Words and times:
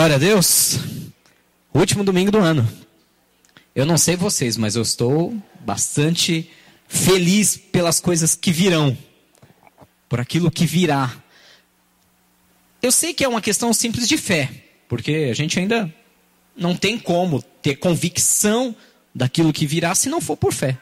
Glória 0.00 0.16
a 0.16 0.18
Deus. 0.18 0.78
Último 1.74 2.02
domingo 2.02 2.30
do 2.30 2.38
ano. 2.38 2.66
Eu 3.74 3.84
não 3.84 3.98
sei 3.98 4.16
vocês, 4.16 4.56
mas 4.56 4.74
eu 4.74 4.80
estou 4.80 5.36
bastante 5.60 6.48
feliz 6.88 7.58
pelas 7.58 8.00
coisas 8.00 8.34
que 8.34 8.50
virão, 8.50 8.96
por 10.08 10.18
aquilo 10.18 10.50
que 10.50 10.64
virá. 10.64 11.14
Eu 12.80 12.90
sei 12.90 13.12
que 13.12 13.22
é 13.22 13.28
uma 13.28 13.42
questão 13.42 13.74
simples 13.74 14.08
de 14.08 14.16
fé, 14.16 14.48
porque 14.88 15.28
a 15.30 15.34
gente 15.34 15.58
ainda 15.58 15.94
não 16.56 16.74
tem 16.74 16.98
como 16.98 17.42
ter 17.60 17.76
convicção 17.76 18.74
daquilo 19.14 19.52
que 19.52 19.66
virá 19.66 19.94
se 19.94 20.08
não 20.08 20.22
for 20.22 20.38
por 20.38 20.54
fé. 20.54 20.78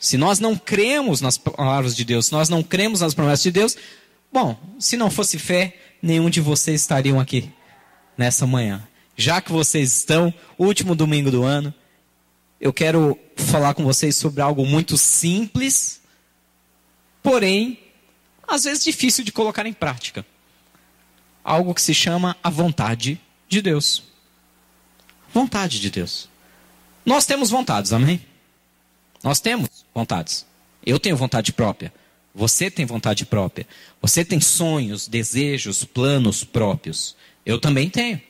Se 0.00 0.16
nós 0.16 0.40
não 0.40 0.56
cremos 0.56 1.20
nas 1.20 1.38
palavras 1.38 1.94
de 1.94 2.04
Deus, 2.04 2.26
se 2.26 2.32
nós 2.32 2.48
não 2.48 2.64
cremos 2.64 3.02
nas 3.02 3.14
promessas 3.14 3.44
de 3.44 3.52
Deus, 3.52 3.76
bom, 4.32 4.58
se 4.80 4.96
não 4.96 5.12
fosse 5.12 5.38
fé, 5.38 5.76
nenhum 6.02 6.28
de 6.28 6.40
vocês 6.40 6.80
estariam 6.80 7.20
aqui 7.20 7.52
nessa 8.18 8.46
manhã. 8.46 8.86
Já 9.16 9.40
que 9.40 9.52
vocês 9.52 9.96
estão, 9.96 10.34
último 10.58 10.94
domingo 10.94 11.30
do 11.30 11.44
ano, 11.44 11.72
eu 12.60 12.72
quero 12.72 13.18
falar 13.36 13.72
com 13.74 13.84
vocês 13.84 14.16
sobre 14.16 14.42
algo 14.42 14.66
muito 14.66 14.98
simples, 14.98 16.00
porém, 17.22 17.78
às 18.46 18.64
vezes 18.64 18.84
difícil 18.84 19.24
de 19.24 19.32
colocar 19.32 19.64
em 19.64 19.72
prática. 19.72 20.26
Algo 21.44 21.72
que 21.72 21.80
se 21.80 21.94
chama 21.94 22.36
a 22.42 22.50
vontade 22.50 23.20
de 23.48 23.62
Deus. 23.62 24.02
Vontade 25.32 25.80
de 25.80 25.90
Deus. 25.90 26.28
Nós 27.06 27.24
temos 27.24 27.48
vontades, 27.50 27.92
amém? 27.92 28.20
Nós 29.22 29.40
temos 29.40 29.84
vontades. 29.94 30.44
Eu 30.84 30.98
tenho 30.98 31.16
vontade 31.16 31.52
própria. 31.52 31.92
Você 32.34 32.70
tem 32.70 32.84
vontade 32.84 33.24
própria. 33.24 33.66
Você 34.00 34.24
tem 34.24 34.40
sonhos, 34.40 35.08
desejos, 35.08 35.84
planos 35.84 36.44
próprios. 36.44 37.16
Eu 37.44 37.58
também 37.58 37.88
tenho. 37.88 38.20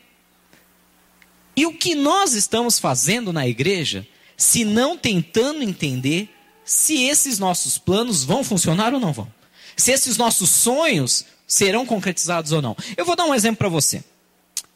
E 1.57 1.67
o 1.67 1.75
que 1.75 1.95
nós 1.95 2.35
estamos 2.35 2.79
fazendo 2.79 3.33
na 3.33 3.47
igreja, 3.47 4.07
se 4.37 4.65
não 4.65 4.97
tentando 4.97 5.63
entender 5.63 6.29
se 6.65 7.03
esses 7.05 7.39
nossos 7.39 7.79
planos 7.79 8.23
vão 8.23 8.45
funcionar 8.45 8.95
ou 8.95 9.01
não 9.01 9.13
vão? 9.13 9.33
Se 9.77 9.91
esses 9.91 10.17
nossos 10.17 10.51
sonhos 10.51 11.25
serão 11.47 11.85
concretizados 11.85 12.53
ou 12.53 12.63
não? 12.63 12.77
Eu 12.97 13.05
vou 13.05 13.17
dar 13.17 13.25
um 13.25 13.35
exemplo 13.35 13.59
para 13.59 13.69
você. 13.69 14.05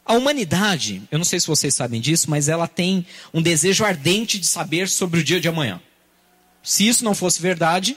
A 0.04 0.14
humanidade, 0.14 1.02
eu 1.10 1.18
não 1.18 1.24
sei 1.24 1.38
se 1.38 1.46
vocês 1.46 1.74
sabem 1.74 2.00
disso, 2.00 2.28
mas 2.28 2.48
ela 2.48 2.66
tem 2.66 3.06
um 3.32 3.40
desejo 3.40 3.84
ardente 3.84 4.38
de 4.38 4.46
saber 4.46 4.88
sobre 4.88 5.20
o 5.20 5.24
dia 5.24 5.40
de 5.40 5.48
amanhã. 5.48 5.80
Se 6.62 6.86
isso 6.86 7.04
não 7.04 7.14
fosse 7.14 7.40
verdade, 7.40 7.96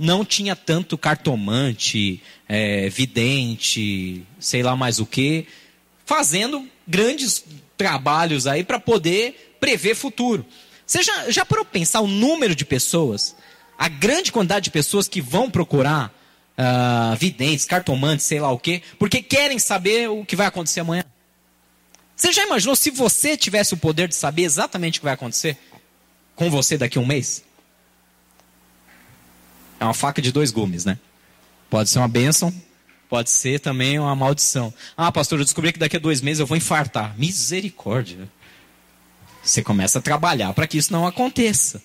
não 0.00 0.24
tinha 0.24 0.56
tanto 0.56 0.96
cartomante, 0.96 2.22
é, 2.48 2.88
vidente, 2.88 4.24
sei 4.38 4.62
lá 4.62 4.74
mais 4.74 4.98
o 4.98 5.06
que, 5.06 5.46
fazendo 6.06 6.66
grandes 6.86 7.44
trabalhos 7.76 8.46
aí 8.46 8.64
para 8.64 8.80
poder 8.80 9.56
prever 9.60 9.94
futuro. 9.94 10.44
Você 10.86 11.02
já, 11.02 11.30
já 11.30 11.44
parou 11.44 11.64
pensar 11.64 12.00
o 12.00 12.08
número 12.08 12.54
de 12.54 12.64
pessoas, 12.64 13.36
a 13.78 13.88
grande 13.88 14.32
quantidade 14.32 14.64
de 14.64 14.70
pessoas 14.70 15.06
que 15.06 15.20
vão 15.20 15.50
procurar 15.50 16.12
uh, 16.58 17.16
videntes, 17.16 17.64
cartomantes, 17.64 18.26
sei 18.26 18.40
lá 18.40 18.50
o 18.50 18.58
quê, 18.58 18.82
porque 18.98 19.22
querem 19.22 19.58
saber 19.58 20.08
o 20.08 20.24
que 20.24 20.34
vai 20.34 20.46
acontecer 20.46 20.80
amanhã? 20.80 21.04
Você 22.16 22.32
já 22.32 22.44
imaginou 22.44 22.74
se 22.74 22.90
você 22.90 23.36
tivesse 23.36 23.74
o 23.74 23.76
poder 23.76 24.08
de 24.08 24.14
saber 24.14 24.42
exatamente 24.42 24.98
o 24.98 25.00
que 25.00 25.04
vai 25.04 25.14
acontecer 25.14 25.56
com 26.34 26.50
você 26.50 26.76
daqui 26.76 26.98
a 26.98 27.00
um 27.00 27.06
mês? 27.06 27.44
É 29.80 29.84
uma 29.84 29.94
faca 29.94 30.20
de 30.20 30.30
dois 30.30 30.50
gumes, 30.52 30.84
né? 30.84 30.98
Pode 31.70 31.88
ser 31.88 31.98
uma 31.98 32.08
bênção, 32.08 32.52
pode 33.08 33.30
ser 33.30 33.58
também 33.60 33.98
uma 33.98 34.14
maldição. 34.14 34.72
Ah, 34.94 35.10
pastor, 35.10 35.38
eu 35.38 35.44
descobri 35.44 35.72
que 35.72 35.78
daqui 35.78 35.96
a 35.96 36.00
dois 36.00 36.20
meses 36.20 36.38
eu 36.38 36.46
vou 36.46 36.56
infartar. 36.56 37.18
Misericórdia. 37.18 38.28
Você 39.42 39.62
começa 39.62 39.98
a 39.98 40.02
trabalhar 40.02 40.52
para 40.52 40.66
que 40.66 40.76
isso 40.76 40.92
não 40.92 41.06
aconteça. 41.06 41.82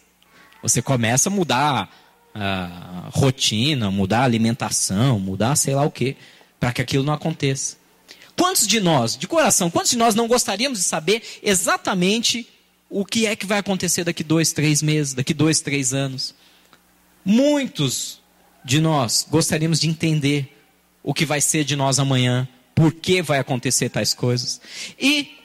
Você 0.62 0.82
começa 0.82 1.30
a 1.30 1.32
mudar 1.32 1.90
a 2.34 3.10
rotina, 3.14 3.90
mudar 3.90 4.20
a 4.22 4.26
alimentação, 4.26 5.18
mudar 5.18 5.56
sei 5.56 5.74
lá 5.74 5.84
o 5.84 5.92
que, 5.92 6.18
para 6.60 6.74
que 6.74 6.82
aquilo 6.82 7.06
não 7.06 7.14
aconteça. 7.14 7.78
Quantos 8.36 8.68
de 8.68 8.82
nós, 8.82 9.16
de 9.16 9.26
coração, 9.26 9.72
quantos 9.72 9.92
de 9.92 9.98
nós 9.98 10.16
não 10.16 10.28
gostaríamos 10.28 10.80
de 10.80 10.84
saber 10.84 11.24
exatamente 11.42 12.46
o 12.90 13.06
que 13.06 13.26
é 13.26 13.36
que 13.36 13.46
vai 13.46 13.60
acontecer 13.60 14.04
daqui 14.04 14.24
dois, 14.24 14.52
três 14.52 14.82
meses, 14.82 15.14
daqui 15.14 15.34
dois, 15.34 15.62
três 15.62 15.94
anos? 15.94 16.36
Muitos 17.26 18.22
de 18.64 18.80
nós 18.80 19.26
gostaríamos 19.30 19.80
de 19.80 19.90
entender 19.90 20.56
o 21.02 21.14
que 21.14 21.26
vai 21.26 21.42
ser 21.42 21.64
de 21.64 21.76
nós 21.76 21.98
amanhã, 22.00 22.48
por 22.76 22.94
que 22.94 23.22
vai 23.22 23.40
acontecer 23.40 23.90
tais 23.90 24.14
coisas. 24.14 24.62
E 25.00 25.36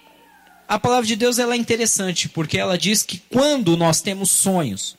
a 0.68 0.78
palavra 0.78 1.06
de 1.06 1.16
Deus 1.16 1.38
ela 1.38 1.54
é 1.54 1.56
interessante, 1.56 2.28
porque 2.28 2.58
ela 2.58 2.78
diz 2.78 3.02
que 3.02 3.18
quando 3.18 3.76
nós 3.76 4.00
temos 4.00 4.30
sonhos 4.30 4.96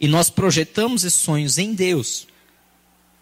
e 0.00 0.08
nós 0.08 0.30
projetamos 0.30 1.04
esses 1.04 1.20
sonhos 1.20 1.58
em 1.58 1.74
Deus, 1.74 2.26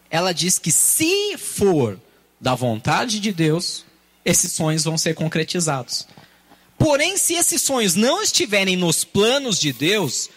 ela 0.09 0.33
diz 0.33 0.59
que 0.59 0.71
se 0.71 1.37
for 1.37 2.01
da 2.41 2.55
vontade 2.55 3.19
de 3.19 3.33
Deus, 3.33 3.84
esses 4.25 4.53
sonhos 4.53 4.84
vão 4.84 4.97
ser 4.97 5.15
concretizados. 5.15 6.07
Porém, 6.78 7.17
se 7.17 7.34
esses 7.34 7.63
sonhos 7.63 7.95
não 7.95 8.23
estiverem 8.23 8.77
nos 8.77 9.05
planos 9.05 9.59
de 9.59 9.73
Deus, 9.73 10.28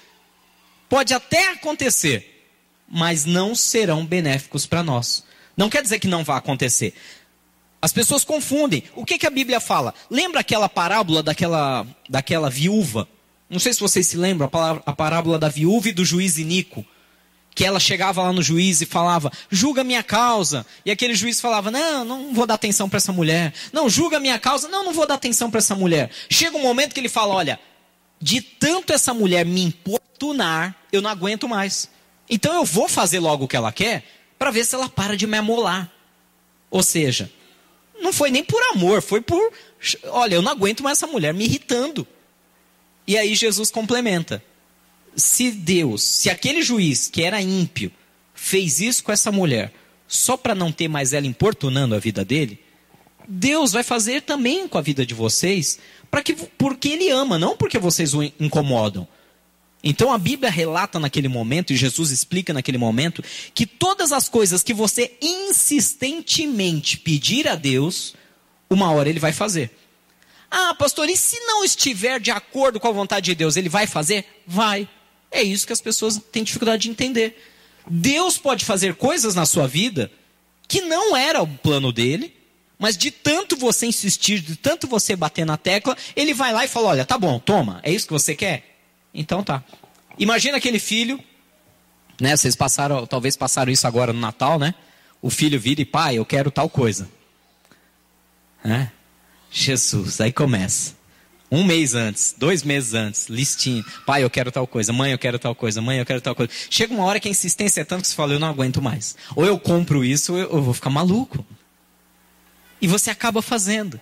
Pode 0.90 1.14
até 1.14 1.52
acontecer, 1.52 2.50
mas 2.88 3.24
não 3.24 3.54
serão 3.54 4.06
benéficos 4.06 4.66
para 4.66 4.82
nós. 4.82 5.24
Não 5.56 5.70
quer 5.70 5.84
dizer 5.84 6.00
que 6.00 6.08
não 6.08 6.24
vai 6.24 6.38
acontecer. 6.38 6.96
As 7.82 7.94
pessoas 7.94 8.24
confundem. 8.24 8.84
O 8.96 9.06
que, 9.06 9.18
que 9.18 9.28
a 9.28 9.30
Bíblia 9.30 9.60
fala? 9.60 9.94
Lembra 10.10 10.42
aquela 10.42 10.68
parábola 10.68 11.22
daquela, 11.24 11.86
daquela 12.10 12.50
viúva? 12.50 13.08
Não 13.50 13.60
sei 13.60 13.74
se 13.74 13.80
vocês 13.80 14.08
se 14.08 14.18
lembram, 14.18 14.50
a 14.86 14.94
parábola 14.94 15.40
da 15.40 15.48
viúva 15.48 15.90
e 15.90 15.94
do 15.94 16.04
juiz 16.04 16.38
Inico. 16.38 16.86
Que 17.56 17.66
ela 17.66 17.80
chegava 17.80 18.22
lá 18.22 18.32
no 18.32 18.42
juiz 18.42 18.82
e 18.82 18.86
falava, 18.86 19.32
julga 19.50 19.84
minha 19.84 20.04
causa. 20.04 20.66
E 20.86 20.92
aquele 20.92 21.16
juiz 21.16 21.42
falava, 21.42 21.72
não, 21.72 22.06
não 22.06 22.34
vou 22.34 22.46
dar 22.46 22.56
atenção 22.56 22.88
para 22.90 22.98
essa 22.98 23.12
mulher. 23.12 23.54
Não, 23.72 23.90
julga 23.90 24.20
minha 24.20 24.38
causa. 24.40 24.68
Não, 24.68 24.84
não 24.84 24.94
vou 24.94 25.06
dar 25.06 25.16
atenção 25.16 25.50
para 25.50 25.60
essa 25.60 25.76
mulher. 25.76 26.10
Chega 26.30 26.58
um 26.58 26.62
momento 26.62 26.94
que 26.94 27.00
ele 27.00 27.10
fala, 27.10 27.34
olha, 27.34 27.60
de 28.22 28.41
tanto 28.41 28.94
essa 28.94 29.13
mulher 29.13 29.46
me 29.46 29.62
importunar, 29.63 30.75
eu 30.91 31.02
não 31.02 31.09
aguento 31.09 31.47
mais. 31.47 31.90
Então 32.30 32.53
eu 32.53 32.66
vou 32.66 32.88
fazer 32.88 33.19
logo 33.19 33.46
o 33.46 33.47
que 33.47 33.56
ela 33.56 33.72
quer 33.72 34.03
para 34.38 34.52
ver 34.52 34.66
se 34.66 34.75
ela 34.75 34.90
para 34.90 35.16
de 35.16 35.25
me 35.25 35.38
amolar. 35.38 35.91
Ou 36.69 36.84
seja, 36.84 37.31
não 38.02 38.13
foi 38.13 38.29
nem 38.29 38.44
por 38.44 38.62
amor, 38.74 39.02
foi 39.02 39.22
por, 39.22 39.52
olha, 40.06 40.35
eu 40.35 40.41
não 40.41 40.52
aguento 40.52 40.84
mais 40.84 40.97
essa 40.97 41.08
mulher 41.08 41.34
me 41.34 41.46
irritando. 41.46 42.08
E 43.08 43.18
aí 43.18 43.34
Jesus 43.35 43.72
complementa: 43.72 44.44
se 45.16 45.52
Deus, 45.52 46.03
se 46.03 46.29
aquele 46.29 46.62
juiz 46.62 47.08
que 47.08 47.24
era 47.24 47.41
ímpio 47.41 47.91
fez 48.34 48.79
isso 48.79 49.03
com 49.03 49.12
essa 49.12 49.31
mulher 49.31 49.74
só 50.08 50.35
para 50.35 50.56
não 50.56 50.72
ter 50.72 50.88
mais 50.88 51.13
ela 51.13 51.28
importunando 51.28 51.94
a 51.94 52.00
vida 52.00 52.25
dele, 52.25 52.59
Deus 53.31 53.72
vai 53.72 53.84
fazer 53.84 54.23
também 54.23 54.67
com 54.67 54.79
a 54.79 54.81
vida 54.81 55.06
de 55.06 55.13
vocês, 55.13 55.78
para 56.09 56.23
que 56.23 56.34
porque 56.34 56.90
ele 56.90 57.12
ama, 57.12 57.38
não 57.38 57.56
porque 57.56 57.78
vocês 57.78 58.16
o 58.16 58.23
incomodam. 58.23 59.07
Então 59.84 60.12
a 60.12 60.17
Bíblia 60.17 60.50
relata 60.50 61.00
naquele 61.00 61.28
momento, 61.28 61.72
e 61.72 61.78
Jesus 61.78 62.09
explica 62.09 62.51
naquele 62.51 62.79
momento, 62.79 63.23
que 63.53 63.67
todas 63.67 64.11
as 64.11 64.28
coisas 64.28 64.64
que 64.64 64.73
você 64.73 65.16
insistentemente 65.22 66.97
pedir 66.97 67.47
a 67.47 67.53
Deus, 67.53 68.16
uma 68.67 68.91
hora 68.91 69.08
ele 69.08 69.20
vai 69.20 69.32
fazer. 69.32 69.78
Ah, 70.49 70.73
pastor, 70.73 71.08
e 71.08 71.16
se 71.16 71.40
não 71.41 71.64
estiver 71.64 72.20
de 72.20 72.32
acordo 72.32 72.79
com 72.79 72.87
a 72.87 72.91
vontade 72.91 73.25
de 73.25 73.35
Deus, 73.35 73.55
ele 73.55 73.70
vai 73.70 73.85
fazer? 73.85 74.25
Vai. 74.47 74.90
É 75.29 75.43
isso 75.43 75.67
que 75.67 75.73
as 75.73 75.82
pessoas 75.82 76.20
têm 76.32 76.43
dificuldade 76.43 76.82
de 76.82 76.90
entender. 76.90 77.40
Deus 77.87 78.40
pode 78.40 78.66
fazer 78.66 78.96
coisas 78.96 79.35
na 79.35 79.46
sua 79.46 79.67
vida 79.67 80.11
que 80.67 80.82
não 80.82 81.16
era 81.16 81.43
o 81.43 81.47
plano 81.47 81.91
dele, 81.91 82.39
mas 82.79 82.96
de 82.96 83.11
tanto 83.11 83.58
você 83.58 83.85
insistir, 83.85 84.40
de 84.40 84.55
tanto 84.55 84.87
você 84.87 85.14
bater 85.14 85.46
na 85.46 85.58
tecla, 85.58 85.97
ele 86.16 86.34
vai 86.34 86.53
lá 86.53 86.64
e 86.64 86.67
fala: 86.70 86.87
Olha, 86.87 87.05
tá 87.05 87.17
bom, 87.17 87.37
toma, 87.37 87.81
é 87.84 87.91
isso 87.91 88.08
que 88.08 88.14
você 88.14 88.34
quer? 88.34 88.78
Então 89.14 89.43
tá. 89.43 89.61
Imagina 90.17 90.58
aquele 90.58 90.79
filho, 90.79 91.20
né? 92.20 92.35
Vocês 92.35 92.55
passaram, 92.55 93.05
talvez 93.05 93.35
passaram 93.35 93.72
isso 93.72 93.85
agora 93.85 94.14
no 94.14 94.20
Natal, 94.20 94.58
né? 94.58 94.73
O 95.22 95.29
filho 95.29 95.59
vira 95.59 95.81
e 95.81 95.85
pai, 95.85 96.17
eu 96.17 96.26
quero 96.26 96.49
tal 96.49 96.70
coisa. 96.70 97.09
Né? 98.64 98.91
Jesus, 99.52 100.22
aí 100.22 100.32
começa. 100.32 100.97
Um 101.52 101.64
mês 101.64 101.96
antes, 101.96 102.35
dois 102.37 102.61
meses 102.61 102.93
antes, 102.93 103.28
listinha. 103.28 103.84
Pai, 104.05 104.23
eu 104.23 104.29
quero 104.29 104.52
tal 104.52 104.67
coisa. 104.67 104.93
Mãe, 104.93 105.11
eu 105.11 105.17
quero 105.17 105.40
tal 105.40 105.55
coisa. 105.55 105.82
Mãe, 105.82 105.97
eu 105.97 106.05
quero 106.05 106.22
tal 106.22 106.35
coisa. 106.35 106.52
Chega 106.70 106.93
uma 106.93 107.03
hora 107.03 107.20
que 107.20 107.28
a 107.28 107.32
insistência 107.32 107.82
é 107.82 107.84
tanto 107.84 108.03
que 108.03 108.08
você 108.08 108.16
fala, 108.16 108.34
eu 108.34 108.40
não 108.40 108.47
aguento 108.47 108.82
mais. 108.82 109.16
Ou 109.35 109.43
eu 109.46 109.59
compro 109.59 110.05
isso, 110.05 110.34
ou 110.34 110.40
eu 110.40 110.61
vou 110.61 110.75
ficar 110.75 110.91
maluco. 110.91 111.43
E 112.81 112.87
você 112.87 113.09
acaba 113.09 113.41
fazendo. 113.41 113.99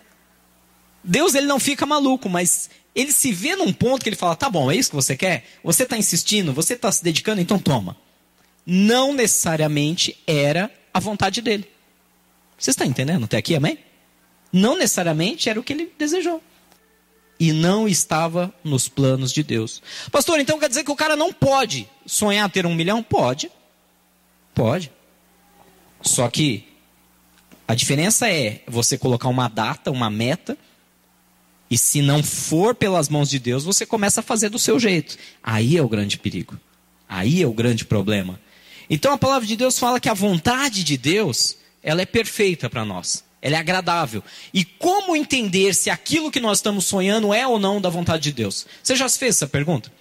Deus 1.02 1.34
ele 1.34 1.46
não 1.46 1.60
fica 1.60 1.86
maluco, 1.86 2.28
mas 2.28 2.70
ele 2.94 3.12
se 3.12 3.32
vê 3.32 3.56
num 3.56 3.72
ponto 3.72 4.02
que 4.02 4.08
ele 4.08 4.16
fala: 4.16 4.36
tá 4.36 4.48
bom, 4.48 4.70
é 4.70 4.76
isso 4.76 4.90
que 4.90 4.96
você 4.96 5.16
quer? 5.16 5.44
Você 5.62 5.84
está 5.84 5.96
insistindo, 5.96 6.52
você 6.52 6.74
está 6.74 6.90
se 6.90 7.02
dedicando, 7.02 7.40
então 7.40 7.58
toma. 7.58 7.96
Não 8.66 9.14
necessariamente 9.14 10.18
era 10.26 10.70
a 10.92 11.00
vontade 11.00 11.40
dele. 11.40 11.68
Você 12.58 12.70
está 12.70 12.84
entendendo 12.84 13.24
até 13.24 13.36
aqui, 13.36 13.54
amém? 13.54 13.78
não 14.52 14.76
necessariamente 14.76 15.48
era 15.48 15.58
o 15.58 15.62
que 15.62 15.72
ele 15.72 15.92
desejou. 15.98 16.42
E 17.40 17.52
não 17.52 17.86
estava 17.86 18.52
nos 18.64 18.88
planos 18.88 19.32
de 19.32 19.44
Deus. 19.44 19.80
Pastor, 20.10 20.40
então 20.40 20.58
quer 20.58 20.68
dizer 20.68 20.82
que 20.82 20.90
o 20.90 20.96
cara 20.96 21.14
não 21.14 21.32
pode 21.32 21.88
sonhar 22.04 22.50
ter 22.50 22.66
um 22.66 22.74
milhão? 22.74 23.00
Pode. 23.00 23.50
Pode. 24.52 24.90
Só 26.02 26.28
que 26.28 26.66
a 27.68 27.74
diferença 27.74 28.30
é 28.30 28.62
você 28.66 28.96
colocar 28.96 29.28
uma 29.28 29.46
data, 29.46 29.90
uma 29.90 30.08
meta, 30.08 30.56
e 31.70 31.76
se 31.76 32.00
não 32.00 32.22
for 32.22 32.74
pelas 32.74 33.10
mãos 33.10 33.28
de 33.28 33.38
Deus, 33.38 33.62
você 33.62 33.84
começa 33.84 34.20
a 34.20 34.22
fazer 34.22 34.48
do 34.48 34.58
seu 34.58 34.80
jeito. 34.80 35.18
Aí 35.42 35.76
é 35.76 35.82
o 35.82 35.88
grande 35.88 36.16
perigo. 36.16 36.58
Aí 37.06 37.42
é 37.42 37.46
o 37.46 37.52
grande 37.52 37.84
problema. 37.84 38.40
Então 38.88 39.12
a 39.12 39.18
palavra 39.18 39.46
de 39.46 39.54
Deus 39.54 39.78
fala 39.78 40.00
que 40.00 40.08
a 40.08 40.14
vontade 40.14 40.82
de 40.82 40.96
Deus, 40.96 41.58
ela 41.82 42.00
é 42.00 42.06
perfeita 42.06 42.70
para 42.70 42.86
nós. 42.86 43.22
Ela 43.42 43.56
é 43.56 43.58
agradável. 43.58 44.24
E 44.52 44.64
como 44.64 45.14
entender 45.14 45.74
se 45.74 45.90
aquilo 45.90 46.30
que 46.30 46.40
nós 46.40 46.58
estamos 46.58 46.86
sonhando 46.86 47.34
é 47.34 47.46
ou 47.46 47.58
não 47.58 47.82
da 47.82 47.90
vontade 47.90 48.22
de 48.22 48.32
Deus? 48.32 48.66
Você 48.82 48.96
já 48.96 49.06
se 49.06 49.18
fez 49.18 49.36
essa 49.36 49.46
pergunta? 49.46 49.92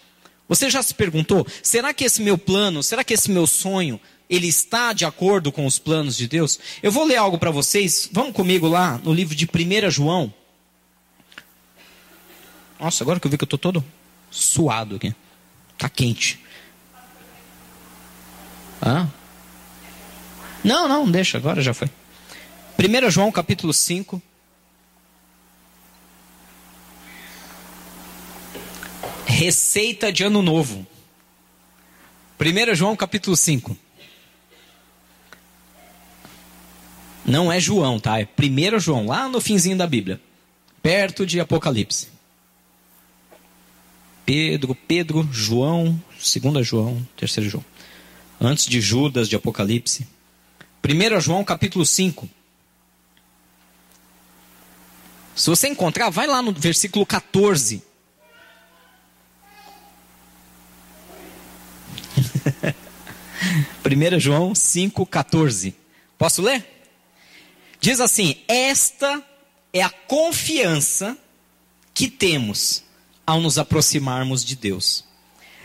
Você 0.48 0.70
já 0.70 0.82
se 0.82 0.94
perguntou: 0.94 1.46
será 1.62 1.94
que 1.94 2.06
esse 2.06 2.22
meu 2.22 2.38
plano, 2.38 2.82
será 2.82 3.04
que 3.04 3.14
esse 3.14 3.30
meu 3.30 3.46
sonho, 3.46 4.00
ele 4.30 4.48
está 4.48 4.92
de 4.94 5.06
acordo 5.06 5.52
com 5.52 5.66
os 5.66 5.80
planos 5.80 6.18
de 6.18 6.28
Deus? 6.28 6.60
Eu 6.84 6.92
vou 6.92 7.06
ler 7.06 7.16
algo 7.16 7.38
para 7.38 7.52
vocês. 7.52 8.10
Vamos 8.12 8.34
comigo 8.34 8.68
lá 8.68 9.00
no 9.04 9.14
livro 9.14 9.36
de 9.36 9.46
1 9.46 9.90
João. 9.90 10.34
Nossa, 12.80 13.04
agora 13.04 13.20
que 13.20 13.26
eu 13.26 13.32
vi 13.32 13.38
que 13.38 13.44
eu 13.44 13.48
estou 13.48 13.60
todo 13.60 13.84
suado 14.30 14.98
aqui. 14.98 15.16
Está 15.74 15.90
quente. 15.90 16.40
Hã? 18.86 19.12
Não, 20.64 20.88
não, 20.88 21.10
deixa, 21.10 21.38
agora 21.38 21.62
já 21.62 21.74
foi. 21.74 21.90
1 22.78 23.10
João 23.10 23.32
capítulo 23.32 23.74
5. 23.74 24.22
Receita 29.26 30.12
de 30.12 30.24
ano 30.24 30.42
novo. 30.42 30.86
1 32.40 32.76
João 32.76 32.96
capítulo 32.96 33.36
5. 33.36 33.78
Não 37.28 37.52
é 37.52 37.60
João, 37.60 38.00
tá? 38.00 38.22
É 38.22 38.26
1 38.26 38.80
João, 38.80 39.06
lá 39.06 39.28
no 39.28 39.42
finzinho 39.42 39.78
da 39.78 39.86
Bíblia. 39.86 40.22
Perto 40.82 41.26
de 41.26 41.42
Apocalipse. 41.42 42.08
Pedro, 44.26 44.74
Pedro, 44.74 45.28
João, 45.30 46.02
2 46.12 46.66
João, 46.66 47.06
3 47.18 47.34
João. 47.44 47.66
Antes 48.40 48.66
de 48.66 48.80
Judas, 48.80 49.28
de 49.28 49.36
Apocalipse. 49.36 50.08
1 50.84 51.20
João 51.20 51.44
capítulo 51.44 51.86
5. 51.86 52.30
Se 55.36 55.50
você 55.50 55.68
encontrar, 55.68 56.10
vai 56.10 56.28
lá 56.28 56.42
no 56.42 56.54
versículo 56.54 57.06
14. 57.06 57.84
Primeira 63.84 64.18
João 64.18 64.54
5:14. 64.54 65.74
Posso 66.18 66.42
ler? 66.42 66.77
Diz 67.80 68.00
assim: 68.00 68.36
"Esta 68.48 69.24
é 69.74 69.82
a 69.82 69.90
confiança 69.90 71.18
que 71.94 72.10
temos 72.10 72.84
ao 73.26 73.42
nos 73.42 73.58
aproximarmos 73.58 74.44
de 74.44 74.56
Deus. 74.56 75.04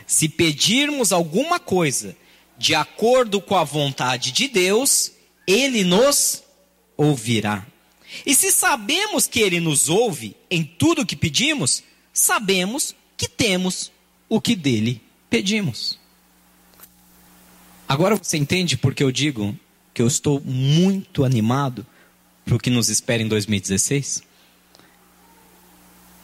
Se 0.05 0.27
pedirmos 0.27 1.11
alguma 1.11 1.59
coisa 1.59 2.15
de 2.57 2.75
acordo 2.75 3.41
com 3.41 3.55
a 3.55 3.63
vontade 3.63 4.31
de 4.31 4.47
Deus, 4.47 5.11
ele 5.47 5.83
nos 5.83 6.43
ouvirá." 6.97 7.65
E 8.25 8.35
se 8.35 8.51
sabemos 8.51 9.25
que 9.25 9.39
Ele 9.39 9.59
nos 9.59 9.89
ouve 9.89 10.35
em 10.49 10.63
tudo 10.63 11.01
o 11.01 11.05
que 11.05 11.15
pedimos, 11.15 11.83
sabemos 12.11 12.95
que 13.17 13.27
temos 13.27 13.91
o 14.29 14.39
que 14.39 14.55
dele 14.55 15.01
pedimos. 15.29 15.99
Agora 17.87 18.15
você 18.15 18.37
entende 18.37 18.77
porque 18.77 19.03
eu 19.03 19.11
digo 19.11 19.57
que 19.93 20.01
eu 20.01 20.07
estou 20.07 20.39
muito 20.41 21.23
animado 21.23 21.85
para 22.45 22.55
o 22.55 22.59
que 22.59 22.69
nos 22.69 22.89
espera 22.89 23.23
em 23.23 23.27
2016? 23.27 24.23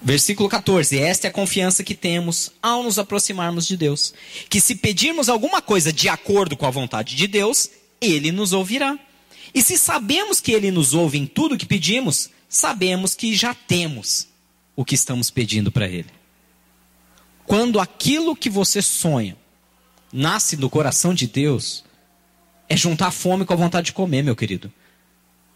Versículo 0.01 0.47
14: 0.47 0.97
Esta 0.97 1.27
é 1.27 1.29
a 1.29 1.33
confiança 1.33 1.83
que 1.83 1.93
temos 1.93 2.51
ao 2.61 2.83
nos 2.83 2.97
aproximarmos 2.97 3.67
de 3.67 3.75
Deus. 3.75 4.13
Que 4.49 4.61
se 4.61 4.75
pedirmos 4.75 5.27
alguma 5.27 5.61
coisa 5.61 5.91
de 5.91 6.07
acordo 6.07 6.55
com 6.55 6.65
a 6.65 6.71
vontade 6.71 7.15
de 7.15 7.27
Deus, 7.27 7.69
Ele 7.99 8.31
nos 8.31 8.53
ouvirá. 8.53 8.97
E 9.53 9.61
se 9.61 9.77
sabemos 9.77 10.39
que 10.39 10.51
Ele 10.51 10.71
nos 10.71 10.93
ouve 10.93 11.17
em 11.17 11.25
tudo 11.25 11.57
que 11.57 11.65
pedimos, 11.65 12.29
sabemos 12.47 13.13
que 13.13 13.35
já 13.35 13.53
temos 13.53 14.27
o 14.75 14.85
que 14.85 14.95
estamos 14.95 15.29
pedindo 15.29 15.71
para 15.71 15.87
Ele. 15.87 16.09
Quando 17.45 17.79
aquilo 17.79 18.35
que 18.35 18.49
você 18.49 18.81
sonha 18.81 19.35
nasce 20.13 20.55
do 20.55 20.69
coração 20.69 21.13
de 21.13 21.27
Deus, 21.27 21.83
é 22.69 22.77
juntar 22.77 23.11
fome 23.11 23.43
com 23.43 23.53
a 23.53 23.57
vontade 23.57 23.87
de 23.87 23.93
comer, 23.93 24.23
meu 24.23 24.35
querido. 24.35 24.71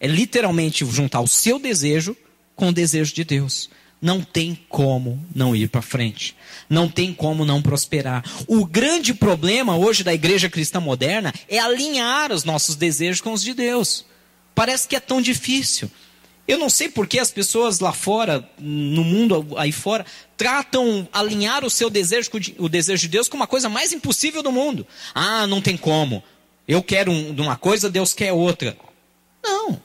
É 0.04 0.08
literalmente 0.08 0.86
juntar 0.86 1.22
o 1.22 1.28
seu 1.28 1.58
desejo 1.58 2.16
com 2.56 2.68
o 2.68 2.74
desejo 2.74 3.16
de 3.16 3.24
Deus 3.24 3.70
não 4.04 4.22
tem 4.22 4.60
como 4.68 5.26
não 5.34 5.56
ir 5.56 5.70
para 5.70 5.82
frente. 5.82 6.36
Não 6.70 6.90
tem 6.90 7.14
como 7.14 7.46
não 7.46 7.62
prosperar. 7.62 8.22
O 8.48 8.66
grande 8.66 9.14
problema 9.14 9.78
hoje 9.78 10.04
da 10.04 10.14
igreja 10.14 10.50
cristã 10.50 10.82
moderna 10.82 11.34
é 11.48 11.58
alinhar 11.58 12.34
os 12.34 12.44
nossos 12.44 12.76
desejos 12.76 13.22
com 13.22 13.32
os 13.32 13.42
de 13.42 13.54
Deus. 13.54 14.06
Parece 14.54 14.90
que 14.90 14.98
é 14.98 15.00
tão 15.00 15.22
difícil. 15.22 15.90
Eu 16.46 16.58
não 16.58 16.70
sei 16.70 16.90
por 16.90 17.08
que 17.08 17.18
as 17.18 17.32
pessoas 17.32 17.80
lá 17.80 17.94
fora, 17.94 18.46
no 18.60 19.06
mundo 19.06 19.56
aí 19.56 19.72
fora, 19.72 20.06
tratam 20.36 21.08
alinhar 21.14 21.64
o 21.64 21.70
seu 21.70 21.90
desejo 21.90 22.30
com 22.30 22.40
o 22.60 22.68
desejo 22.68 23.04
de 23.04 23.08
Deus 23.08 23.30
como 23.30 23.42
uma 23.42 23.48
coisa 23.48 23.70
mais 23.70 23.94
impossível 23.94 24.44
do 24.44 24.52
mundo. 24.52 24.86
Ah, 25.16 25.48
não 25.48 25.62
tem 25.62 25.78
como. 25.78 26.22
Eu 26.68 26.84
quero 26.84 27.10
uma 27.10 27.56
coisa, 27.56 27.90
Deus 27.90 28.14
quer 28.14 28.34
outra. 28.34 28.76
Não. 29.42 29.82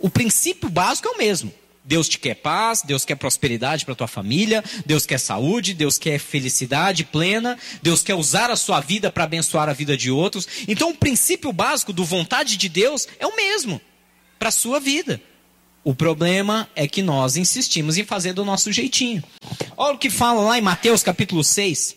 O 0.00 0.08
princípio 0.08 0.68
básico 0.68 1.08
é 1.08 1.10
o 1.12 1.18
mesmo. 1.18 1.52
Deus 1.88 2.06
te 2.06 2.18
quer 2.18 2.34
paz, 2.34 2.82
Deus 2.82 3.06
quer 3.06 3.14
prosperidade 3.14 3.86
para 3.86 3.94
tua 3.94 4.06
família, 4.06 4.62
Deus 4.84 5.06
quer 5.06 5.18
saúde, 5.18 5.72
Deus 5.72 5.96
quer 5.96 6.18
felicidade 6.18 7.02
plena, 7.02 7.58
Deus 7.82 8.02
quer 8.02 8.14
usar 8.14 8.50
a 8.50 8.56
sua 8.56 8.78
vida 8.78 9.10
para 9.10 9.24
abençoar 9.24 9.70
a 9.70 9.72
vida 9.72 9.96
de 9.96 10.10
outros. 10.10 10.46
Então, 10.68 10.90
o 10.90 10.94
princípio 10.94 11.50
básico 11.50 11.90
do 11.90 12.04
vontade 12.04 12.58
de 12.58 12.68
Deus 12.68 13.08
é 13.18 13.26
o 13.26 13.34
mesmo 13.34 13.80
para 14.38 14.50
a 14.50 14.52
sua 14.52 14.78
vida. 14.78 15.18
O 15.82 15.94
problema 15.94 16.68
é 16.76 16.86
que 16.86 17.00
nós 17.00 17.38
insistimos 17.38 17.96
em 17.96 18.04
fazer 18.04 18.34
do 18.34 18.44
nosso 18.44 18.70
jeitinho. 18.70 19.24
Olha 19.74 19.94
o 19.94 19.98
que 19.98 20.10
fala 20.10 20.42
lá 20.42 20.58
em 20.58 20.62
Mateus 20.62 21.02
capítulo 21.02 21.42
6. 21.42 21.96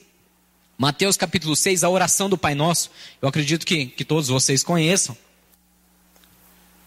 Mateus 0.78 1.18
capítulo 1.18 1.54
6, 1.54 1.84
a 1.84 1.90
oração 1.90 2.30
do 2.30 2.38
Pai 2.38 2.56
Nosso. 2.56 2.90
Eu 3.22 3.28
acredito 3.28 3.66
que, 3.66 3.88
que 3.88 4.06
todos 4.06 4.30
vocês 4.30 4.64
conheçam. 4.64 5.18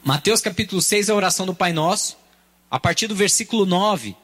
Mateus 0.04 0.42
capítulo 0.42 0.82
6 0.82 1.08
é 1.08 1.12
a 1.12 1.14
oração 1.14 1.46
do 1.46 1.54
Pai 1.54 1.72
Nosso. 1.72 2.18
A 2.70 2.78
partir 2.78 3.06
do 3.06 3.16
versículo 3.16 3.64
9, 3.64 4.14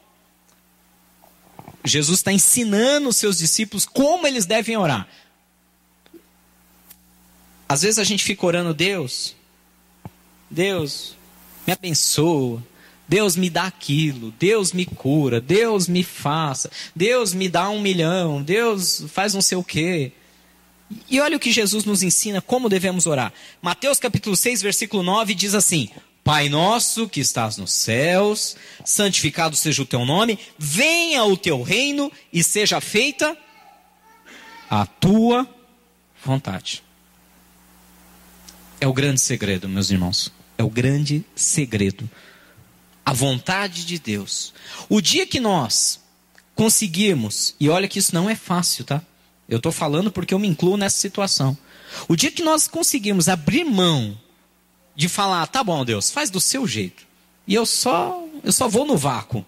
Jesus 1.83 2.19
está 2.19 2.31
ensinando 2.31 3.09
os 3.09 3.17
seus 3.17 3.39
discípulos 3.39 3.83
como 3.83 4.27
eles 4.27 4.45
devem 4.45 4.77
orar. 4.77 5.07
Às 7.67 7.81
vezes 7.81 7.97
a 7.97 8.03
gente 8.03 8.23
fica 8.23 8.45
orando, 8.45 8.75
Deus, 8.75 9.35
Deus, 10.51 11.15
me 11.65 11.73
abençoa, 11.73 12.61
Deus 13.07 13.35
me 13.35 13.49
dá 13.49 13.63
aquilo, 13.63 14.31
Deus 14.37 14.73
me 14.73 14.85
cura, 14.85 15.41
Deus 15.41 15.87
me 15.87 16.03
faça, 16.03 16.69
Deus 16.95 17.33
me 17.33 17.49
dá 17.49 17.69
um 17.71 17.81
milhão, 17.81 18.43
Deus 18.43 19.05
faz 19.07 19.33
não 19.33 19.41
sei 19.41 19.57
o 19.57 19.63
quê. 19.63 20.11
E 21.09 21.19
olha 21.19 21.37
o 21.37 21.39
que 21.39 21.51
Jesus 21.51 21.85
nos 21.85 22.03
ensina 22.03 22.41
como 22.41 22.69
devemos 22.69 23.05
orar. 23.05 23.33
Mateus 23.61 23.99
capítulo 23.99 24.35
6, 24.35 24.61
versículo 24.61 25.03
9 25.03 25.33
diz 25.33 25.53
assim: 25.53 25.89
Pai 26.23 26.49
nosso 26.49 27.09
que 27.09 27.19
estás 27.19 27.57
nos 27.57 27.71
céus, 27.71 28.55
santificado 28.85 29.55
seja 29.55 29.81
o 29.81 29.85
teu 29.85 30.05
nome, 30.05 30.37
venha 30.57 31.23
o 31.25 31.35
teu 31.35 31.61
reino 31.61 32.11
e 32.31 32.43
seja 32.43 32.79
feita 32.79 33.37
a 34.69 34.85
tua 34.85 35.47
vontade. 36.23 36.83
É 38.79 38.87
o 38.87 38.93
grande 38.93 39.19
segredo, 39.19 39.67
meus 39.67 39.89
irmãos. 39.91 40.31
É 40.57 40.63
o 40.63 40.69
grande 40.69 41.25
segredo. 41.35 42.09
A 43.05 43.13
vontade 43.13 43.85
de 43.85 43.99
Deus. 43.99 44.53
O 44.87 45.01
dia 45.01 45.25
que 45.25 45.39
nós 45.39 45.99
conseguirmos, 46.55 47.55
e 47.59 47.69
olha 47.69 47.87
que 47.87 47.99
isso 47.99 48.13
não 48.13 48.29
é 48.29 48.35
fácil, 48.35 48.85
tá? 48.85 49.01
Eu 49.51 49.57
estou 49.57 49.71
falando 49.73 50.09
porque 50.09 50.33
eu 50.33 50.39
me 50.39 50.47
incluo 50.47 50.77
nessa 50.77 50.97
situação. 50.97 51.57
O 52.07 52.15
dia 52.15 52.31
que 52.31 52.41
nós 52.41 52.69
conseguirmos 52.69 53.27
abrir 53.27 53.65
mão 53.65 54.17
de 54.95 55.09
falar, 55.09 55.45
tá 55.47 55.61
bom, 55.61 55.83
Deus, 55.83 56.09
faz 56.09 56.29
do 56.29 56.39
seu 56.39 56.65
jeito. 56.65 57.05
E 57.45 57.53
eu 57.53 57.65
só, 57.65 58.23
eu 58.45 58.51
só 58.53 58.69
vou 58.69 58.85
no 58.85 58.95
vácuo. 58.95 59.45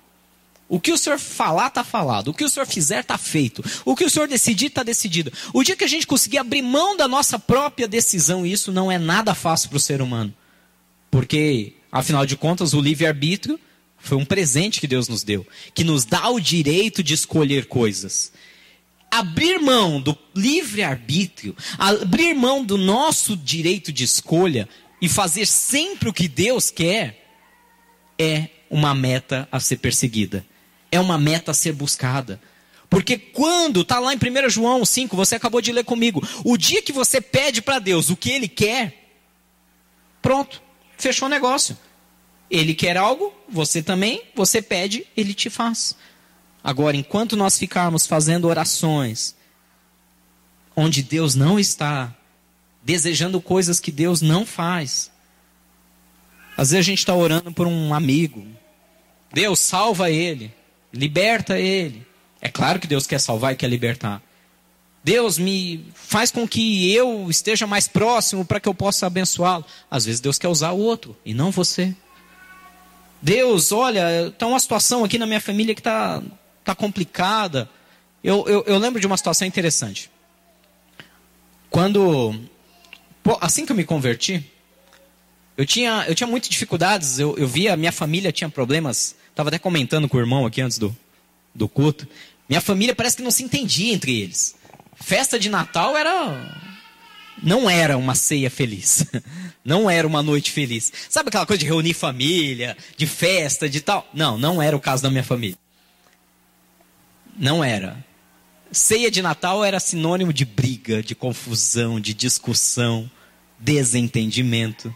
O 0.67 0.77
que 0.77 0.91
o 0.91 0.97
Senhor 0.97 1.17
falar, 1.17 1.67
está 1.67 1.85
falado. 1.85 2.29
O 2.29 2.33
que 2.33 2.43
o 2.43 2.49
Senhor 2.49 2.65
fizer, 2.65 2.99
está 2.99 3.17
feito. 3.17 3.63
O 3.85 3.95
que 3.95 4.03
o 4.03 4.09
Senhor 4.09 4.27
decidir, 4.27 4.65
está 4.65 4.83
decidido. 4.83 5.31
O 5.53 5.63
dia 5.63 5.75
que 5.75 5.85
a 5.85 5.87
gente 5.87 6.05
conseguir 6.05 6.39
abrir 6.39 6.61
mão 6.61 6.97
da 6.97 7.07
nossa 7.07 7.39
própria 7.39 7.87
decisão, 7.87 8.45
isso 8.45 8.73
não 8.73 8.91
é 8.91 8.97
nada 8.97 9.33
fácil 9.33 9.69
para 9.69 9.77
o 9.77 9.79
ser 9.79 10.01
humano. 10.01 10.33
Porque, 11.09 11.75
afinal 11.89 12.25
de 12.25 12.35
contas, 12.35 12.73
o 12.73 12.81
livre-arbítrio 12.81 13.57
foi 13.97 14.17
um 14.17 14.25
presente 14.25 14.81
que 14.81 14.87
Deus 14.87 15.07
nos 15.07 15.23
deu, 15.23 15.47
que 15.73 15.85
nos 15.85 16.03
dá 16.03 16.27
o 16.27 16.41
direito 16.41 17.01
de 17.01 17.13
escolher 17.13 17.67
coisas. 17.67 18.33
Abrir 19.15 19.59
mão 19.59 20.01
do 20.01 20.17
livre-arbítrio, 20.33 21.55
abrir 21.77 22.33
mão 22.33 22.65
do 22.65 22.79
nosso 22.79 23.37
direito 23.37 23.93
de 23.93 24.03
escolha 24.03 24.67
e 24.99 25.07
fazer 25.07 25.45
sempre 25.45 26.09
o 26.09 26.13
que 26.13 26.27
Deus 26.27 26.71
quer, 26.71 27.23
é 28.17 28.49
uma 28.71 28.95
meta 28.95 29.47
a 29.51 29.59
ser 29.59 29.77
perseguida. 29.77 30.43
É 30.91 30.99
uma 30.99 31.19
meta 31.19 31.51
a 31.51 31.53
ser 31.53 31.73
buscada. 31.73 32.41
Porque 32.89 33.17
quando, 33.17 33.81
está 33.81 33.99
lá 33.99 34.13
em 34.13 34.17
1 34.17 34.49
João 34.49 34.83
5, 34.83 35.15
você 35.15 35.35
acabou 35.35 35.61
de 35.61 35.71
ler 35.71 35.83
comigo, 35.83 36.27
o 36.43 36.57
dia 36.57 36.81
que 36.81 36.91
você 36.91 37.21
pede 37.21 37.61
para 37.61 37.77
Deus 37.77 38.09
o 38.09 38.17
que 38.17 38.31
Ele 38.31 38.47
quer, 38.47 39.11
pronto, 40.21 40.59
fechou 40.97 41.27
o 41.27 41.31
negócio. 41.31 41.77
Ele 42.49 42.73
quer 42.73 42.97
algo, 42.97 43.31
você 43.47 43.83
também, 43.83 44.23
você 44.35 44.59
pede, 44.59 45.05
Ele 45.15 45.35
te 45.35 45.49
faz. 45.51 45.95
Agora, 46.63 46.95
enquanto 46.95 47.35
nós 47.35 47.57
ficarmos 47.57 48.07
fazendo 48.07 48.47
orações, 48.47 49.35
onde 50.75 51.03
Deus 51.03 51.35
não 51.35 51.59
está, 51.59 52.13
desejando 52.81 53.41
coisas 53.41 53.79
que 53.79 53.91
Deus 53.91 54.21
não 54.21 54.45
faz, 54.45 55.11
às 56.55 56.69
vezes 56.71 56.85
a 56.85 56.89
gente 56.89 56.99
está 56.99 57.13
orando 57.13 57.51
por 57.51 57.67
um 57.67 57.93
amigo, 57.93 58.45
Deus 59.31 59.59
salva 59.59 60.09
ele, 60.09 60.53
liberta 60.93 61.59
ele. 61.59 62.05
É 62.39 62.47
claro 62.47 62.79
que 62.79 62.87
Deus 62.87 63.07
quer 63.07 63.19
salvar 63.19 63.53
e 63.53 63.57
quer 63.57 63.67
libertar. 63.67 64.21
Deus 65.03 65.37
me 65.37 65.85
faz 65.93 66.31
com 66.31 66.47
que 66.47 66.93
eu 66.93 67.29
esteja 67.29 67.67
mais 67.67 67.89
próximo 67.89 68.45
para 68.45 68.59
que 68.59 68.69
eu 68.69 68.73
possa 68.73 69.05
abençoá-lo. 69.07 69.65
Às 69.91 70.05
vezes 70.05 70.21
Deus 70.21 70.37
quer 70.37 70.47
usar 70.47 70.71
o 70.71 70.79
outro 70.79 71.17
e 71.25 71.33
não 71.33 71.51
você. 71.51 71.93
Deus, 73.21 73.71
olha, 73.71 74.27
está 74.27 74.47
uma 74.47 74.59
situação 74.59 75.03
aqui 75.03 75.17
na 75.17 75.25
minha 75.25 75.41
família 75.41 75.73
que 75.75 75.81
está 75.81 76.21
tá 76.63 76.75
complicada. 76.75 77.69
Eu, 78.23 78.45
eu, 78.47 78.63
eu 78.65 78.77
lembro 78.77 78.99
de 78.99 79.07
uma 79.07 79.17
situação 79.17 79.47
interessante. 79.47 80.09
Quando, 81.69 82.39
assim 83.41 83.65
que 83.65 83.71
eu 83.71 83.75
me 83.75 83.83
converti, 83.83 84.49
eu 85.57 85.65
tinha, 85.65 86.05
eu 86.07 86.15
tinha 86.15 86.27
muitas 86.27 86.49
dificuldades. 86.49 87.19
Eu, 87.19 87.37
eu 87.37 87.47
via, 87.47 87.75
minha 87.75 87.91
família 87.91 88.31
tinha 88.31 88.49
problemas. 88.49 89.15
Estava 89.29 89.49
até 89.49 89.59
comentando 89.59 90.07
com 90.07 90.17
o 90.17 90.19
irmão 90.19 90.45
aqui 90.45 90.61
antes 90.61 90.77
do, 90.77 90.95
do 91.53 91.67
culto. 91.67 92.07
Minha 92.47 92.61
família 92.61 92.95
parece 92.95 93.17
que 93.17 93.23
não 93.23 93.31
se 93.31 93.43
entendia 93.43 93.93
entre 93.93 94.21
eles. 94.21 94.55
Festa 94.95 95.39
de 95.39 95.49
Natal 95.49 95.97
era. 95.97 96.61
Não 97.41 97.69
era 97.69 97.97
uma 97.97 98.15
ceia 98.15 98.49
feliz. 98.49 99.05
Não 99.65 99.89
era 99.89 100.05
uma 100.05 100.21
noite 100.21 100.51
feliz. 100.51 100.91
Sabe 101.09 101.29
aquela 101.29 101.45
coisa 101.45 101.61
de 101.61 101.65
reunir 101.65 101.93
família, 101.93 102.75
de 102.97 103.07
festa, 103.07 103.69
de 103.69 103.79
tal? 103.79 104.05
Não, 104.13 104.37
não 104.37 104.61
era 104.61 104.75
o 104.75 104.79
caso 104.79 105.01
da 105.01 105.09
minha 105.09 105.23
família. 105.23 105.57
Não 107.37 107.63
era. 107.63 108.03
Ceia 108.71 109.11
de 109.11 109.21
Natal 109.21 109.63
era 109.63 109.79
sinônimo 109.79 110.33
de 110.33 110.45
briga, 110.45 111.03
de 111.03 111.13
confusão, 111.13 111.99
de 111.99 112.13
discussão, 112.13 113.09
desentendimento. 113.59 114.93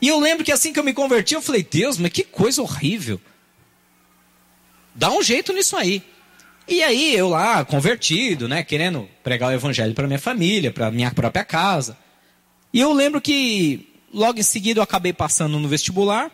E 0.00 0.08
eu 0.08 0.20
lembro 0.20 0.44
que 0.44 0.52
assim 0.52 0.72
que 0.72 0.78
eu 0.78 0.84
me 0.84 0.92
converti, 0.92 1.34
eu 1.34 1.42
falei: 1.42 1.66
Deus, 1.68 1.98
mas 1.98 2.12
que 2.12 2.22
coisa 2.22 2.60
horrível. 2.60 3.20
Dá 4.94 5.10
um 5.10 5.22
jeito 5.22 5.52
nisso 5.52 5.76
aí. 5.76 6.02
E 6.68 6.82
aí 6.82 7.14
eu 7.14 7.28
lá, 7.28 7.64
convertido, 7.64 8.48
né, 8.48 8.62
querendo 8.62 9.08
pregar 9.22 9.50
o 9.50 9.52
evangelho 9.52 9.94
para 9.94 10.06
minha 10.06 10.18
família, 10.18 10.72
para 10.72 10.90
minha 10.90 11.12
própria 11.12 11.44
casa. 11.44 11.96
E 12.72 12.80
eu 12.80 12.92
lembro 12.92 13.20
que 13.20 13.88
logo 14.12 14.40
em 14.40 14.42
seguida 14.42 14.80
eu 14.80 14.82
acabei 14.82 15.12
passando 15.12 15.60
no 15.60 15.68
vestibular 15.68 16.30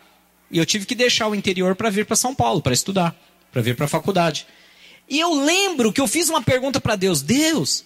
e 0.50 0.58
eu 0.58 0.64
tive 0.64 0.86
que 0.86 0.94
deixar 0.94 1.28
o 1.28 1.34
interior 1.34 1.76
para 1.76 1.90
vir 1.90 2.06
para 2.06 2.16
São 2.16 2.34
Paulo 2.34 2.62
para 2.62 2.72
estudar, 2.72 3.14
para 3.50 3.60
vir 3.60 3.76
para 3.76 3.84
a 3.84 3.88
faculdade. 3.88 4.46
E 5.08 5.20
eu 5.20 5.34
lembro 5.34 5.92
que 5.92 6.00
eu 6.00 6.06
fiz 6.06 6.28
uma 6.28 6.42
pergunta 6.42 6.80
para 6.80 6.96
Deus: 6.96 7.22
Deus, 7.22 7.84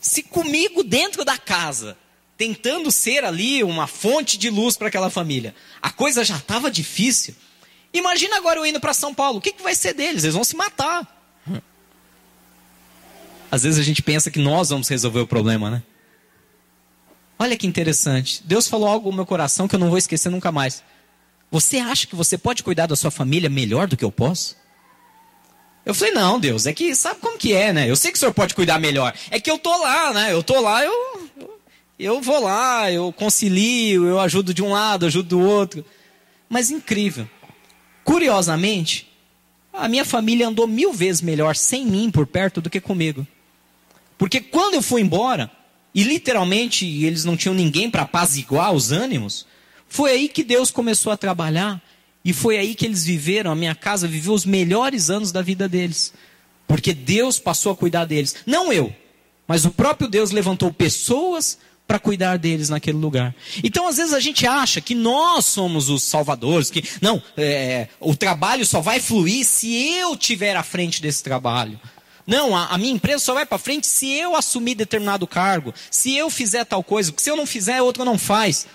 se 0.00 0.22
comigo 0.22 0.82
dentro 0.82 1.24
da 1.24 1.36
casa, 1.36 1.96
tentando 2.36 2.90
ser 2.90 3.24
ali 3.24 3.62
uma 3.62 3.86
fonte 3.86 4.36
de 4.36 4.50
luz 4.50 4.76
para 4.76 4.88
aquela 4.88 5.10
família, 5.10 5.54
a 5.80 5.90
coisa 5.90 6.24
já 6.24 6.36
estava 6.36 6.70
difícil. 6.70 7.34
Imagina 7.92 8.36
agora 8.36 8.58
eu 8.58 8.66
indo 8.66 8.80
para 8.80 8.92
São 8.92 9.14
Paulo, 9.14 9.38
o 9.38 9.40
que, 9.40 9.52
que 9.52 9.62
vai 9.62 9.74
ser 9.74 9.94
deles? 9.94 10.24
Eles 10.24 10.34
vão 10.34 10.42
se 10.42 10.56
matar. 10.56 11.08
Às 13.50 13.62
vezes 13.62 13.78
a 13.78 13.84
gente 13.84 14.02
pensa 14.02 14.32
que 14.32 14.40
nós 14.40 14.70
vamos 14.70 14.88
resolver 14.88 15.20
o 15.20 15.26
problema, 15.28 15.70
né? 15.70 15.82
Olha 17.38 17.56
que 17.56 17.68
interessante. 17.68 18.42
Deus 18.44 18.66
falou 18.66 18.88
algo 18.88 19.10
no 19.10 19.16
meu 19.16 19.26
coração 19.26 19.68
que 19.68 19.76
eu 19.76 19.78
não 19.78 19.90
vou 19.90 19.98
esquecer 19.98 20.28
nunca 20.28 20.50
mais. 20.50 20.82
Você 21.52 21.78
acha 21.78 22.06
que 22.06 22.16
você 22.16 22.36
pode 22.36 22.64
cuidar 22.64 22.86
da 22.86 22.96
sua 22.96 23.12
família 23.12 23.48
melhor 23.48 23.86
do 23.86 23.96
que 23.96 24.04
eu 24.04 24.10
posso? 24.10 24.56
Eu 25.84 25.94
falei, 25.94 26.14
não, 26.14 26.40
Deus, 26.40 26.66
é 26.66 26.72
que 26.72 26.94
sabe 26.94 27.20
como 27.20 27.36
que 27.36 27.52
é, 27.52 27.72
né? 27.72 27.90
Eu 27.90 27.96
sei 27.96 28.10
que 28.10 28.16
o 28.16 28.20
senhor 28.20 28.32
pode 28.32 28.54
cuidar 28.54 28.78
melhor. 28.78 29.14
É 29.30 29.38
que 29.38 29.50
eu 29.50 29.58
tô 29.58 29.76
lá, 29.76 30.12
né? 30.14 30.32
Eu 30.32 30.42
tô 30.42 30.60
lá, 30.60 30.82
eu, 30.82 31.28
eu 31.98 32.22
vou 32.22 32.40
lá, 32.40 32.90
eu 32.90 33.12
concilio, 33.12 34.06
eu 34.06 34.18
ajudo 34.18 34.54
de 34.54 34.62
um 34.62 34.70
lado, 34.70 35.06
ajudo 35.06 35.28
do 35.28 35.40
outro. 35.40 35.84
Mas 36.48 36.70
incrível. 36.70 37.28
Curiosamente, 38.02 39.10
a 39.72 39.88
minha 39.88 40.04
família 40.04 40.48
andou 40.48 40.66
mil 40.66 40.92
vezes 40.92 41.20
melhor 41.20 41.54
sem 41.54 41.84
mim 41.84 42.10
por 42.10 42.26
perto 42.26 42.60
do 42.60 42.70
que 42.70 42.80
comigo. 42.80 43.26
Porque 44.16 44.40
quando 44.40 44.74
eu 44.74 44.82
fui 44.82 45.02
embora, 45.02 45.50
e 45.94 46.02
literalmente 46.02 46.86
eles 47.04 47.24
não 47.24 47.36
tinham 47.36 47.54
ninguém 47.54 47.90
para 47.90 48.02
apaziguar 48.02 48.72
os 48.72 48.90
ânimos, 48.90 49.46
foi 49.88 50.10
aí 50.10 50.28
que 50.28 50.42
Deus 50.42 50.70
começou 50.70 51.12
a 51.12 51.16
trabalhar. 51.16 51.80
E 52.24 52.32
foi 52.32 52.56
aí 52.56 52.74
que 52.74 52.86
eles 52.86 53.04
viveram, 53.04 53.50
a 53.50 53.56
minha 53.56 53.74
casa 53.74 54.08
viveu 54.08 54.32
os 54.32 54.46
melhores 54.46 55.10
anos 55.10 55.30
da 55.30 55.42
vida 55.42 55.68
deles. 55.68 56.12
Porque 56.66 56.94
Deus 56.94 57.38
passou 57.38 57.72
a 57.72 57.76
cuidar 57.76 58.06
deles. 58.06 58.36
Não 58.46 58.72
eu, 58.72 58.94
mas 59.46 59.64
o 59.64 59.70
próprio 59.70 60.08
Deus 60.08 60.30
levantou 60.30 60.72
pessoas 60.72 61.58
para 61.86 61.98
cuidar 61.98 62.38
deles 62.38 62.70
naquele 62.70 62.96
lugar. 62.96 63.34
Então, 63.62 63.86
às 63.86 63.98
vezes, 63.98 64.14
a 64.14 64.20
gente 64.20 64.46
acha 64.46 64.80
que 64.80 64.94
nós 64.94 65.44
somos 65.44 65.90
os 65.90 66.02
salvadores, 66.02 66.70
que 66.70 66.82
não, 67.00 67.22
é, 67.36 67.88
o 68.00 68.16
trabalho 68.16 68.64
só 68.64 68.80
vai 68.80 69.00
fluir 69.00 69.44
se 69.44 69.74
eu 69.98 70.16
tiver 70.16 70.56
à 70.56 70.62
frente 70.62 71.02
desse 71.02 71.22
trabalho. 71.22 71.78
Não, 72.26 72.56
a, 72.56 72.68
a 72.68 72.78
minha 72.78 72.94
empresa 72.94 73.22
só 73.22 73.34
vai 73.34 73.44
para 73.44 73.58
frente 73.58 73.86
se 73.86 74.10
eu 74.10 74.34
assumir 74.34 74.74
determinado 74.74 75.26
cargo, 75.26 75.74
se 75.90 76.16
eu 76.16 76.30
fizer 76.30 76.64
tal 76.64 76.82
coisa, 76.82 77.12
porque 77.12 77.22
se 77.22 77.30
eu 77.30 77.36
não 77.36 77.46
fizer, 77.46 77.82
outro 77.82 78.02
não 78.02 78.18
faz. 78.18 78.66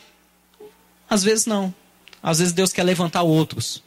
Às 1.10 1.24
vezes 1.24 1.48
não. 1.48 1.74
Às 2.22 2.40
vezes 2.40 2.54
Deus 2.54 2.74
quer 2.74 2.84
levantar 2.84 3.24
outros. 3.24 3.84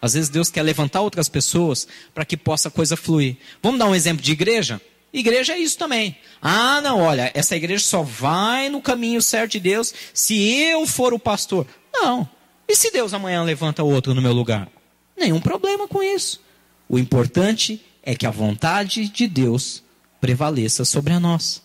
Às 0.00 0.14
vezes 0.14 0.28
Deus 0.28 0.50
quer 0.50 0.62
levantar 0.62 1.00
outras 1.00 1.28
pessoas 1.28 1.88
para 2.14 2.24
que 2.24 2.36
possa 2.36 2.68
a 2.68 2.70
coisa 2.70 2.96
fluir. 2.96 3.36
Vamos 3.62 3.78
dar 3.78 3.86
um 3.86 3.94
exemplo 3.94 4.22
de 4.22 4.32
igreja? 4.32 4.80
Igreja 5.12 5.54
é 5.54 5.58
isso 5.58 5.78
também. 5.78 6.16
Ah, 6.42 6.80
não, 6.82 7.00
olha, 7.00 7.30
essa 7.34 7.56
igreja 7.56 7.82
só 7.82 8.02
vai 8.02 8.68
no 8.68 8.82
caminho 8.82 9.22
certo 9.22 9.52
de 9.52 9.60
Deus 9.60 9.94
se 10.12 10.36
eu 10.60 10.86
for 10.86 11.14
o 11.14 11.18
pastor. 11.18 11.66
Não. 11.92 12.28
E 12.68 12.76
se 12.76 12.90
Deus 12.90 13.14
amanhã 13.14 13.42
levanta 13.42 13.82
outro 13.82 14.14
no 14.14 14.20
meu 14.20 14.32
lugar? 14.32 14.68
Nenhum 15.16 15.40
problema 15.40 15.88
com 15.88 16.02
isso. 16.02 16.40
O 16.88 16.98
importante 16.98 17.82
é 18.02 18.14
que 18.14 18.26
a 18.26 18.30
vontade 18.30 19.08
de 19.08 19.26
Deus 19.26 19.82
prevaleça 20.20 20.84
sobre 20.84 21.12
a 21.12 21.20
nossa. 21.20 21.60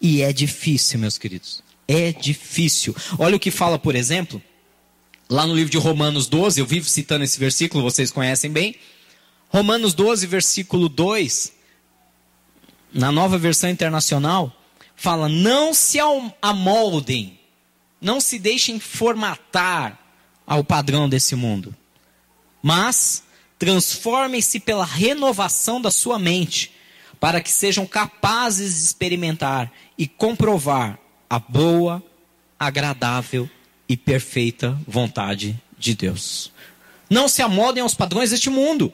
E 0.00 0.22
é 0.22 0.32
difícil, 0.32 0.98
meus 0.98 1.16
queridos. 1.16 1.62
É 1.88 2.12
difícil. 2.12 2.94
Olha 3.18 3.36
o 3.36 3.40
que 3.40 3.50
fala, 3.50 3.78
por 3.78 3.94
exemplo, 3.94 4.42
lá 5.28 5.46
no 5.46 5.54
livro 5.54 5.70
de 5.70 5.78
Romanos 5.78 6.26
12, 6.26 6.60
eu 6.60 6.66
vivo 6.66 6.88
citando 6.88 7.24
esse 7.24 7.38
versículo, 7.38 7.82
vocês 7.82 8.10
conhecem 8.10 8.50
bem. 8.50 8.76
Romanos 9.48 9.94
12, 9.94 10.26
versículo 10.26 10.88
2, 10.88 11.52
na 12.92 13.10
nova 13.12 13.38
versão 13.38 13.70
internacional, 13.70 14.52
fala: 14.96 15.28
Não 15.28 15.72
se 15.72 15.98
amoldem, 16.42 17.38
não 18.00 18.20
se 18.20 18.38
deixem 18.38 18.78
formatar 18.78 19.98
ao 20.46 20.62
padrão 20.62 21.08
desse 21.08 21.34
mundo, 21.34 21.74
mas 22.62 23.22
transformem-se 23.58 24.60
pela 24.60 24.84
renovação 24.84 25.80
da 25.80 25.90
sua 25.90 26.18
mente, 26.18 26.72
para 27.18 27.40
que 27.40 27.50
sejam 27.50 27.86
capazes 27.86 28.74
de 28.74 28.84
experimentar 28.84 29.72
e 29.96 30.06
comprovar 30.06 30.98
a 31.30 31.38
boa, 31.38 32.02
agradável 32.58 33.48
e 33.88 33.96
perfeita 33.96 34.78
vontade 34.86 35.60
de 35.78 35.94
Deus. 35.94 36.52
Não 37.08 37.28
se 37.28 37.42
amodem 37.42 37.82
aos 37.82 37.94
padrões 37.94 38.30
deste 38.30 38.50
mundo. 38.50 38.92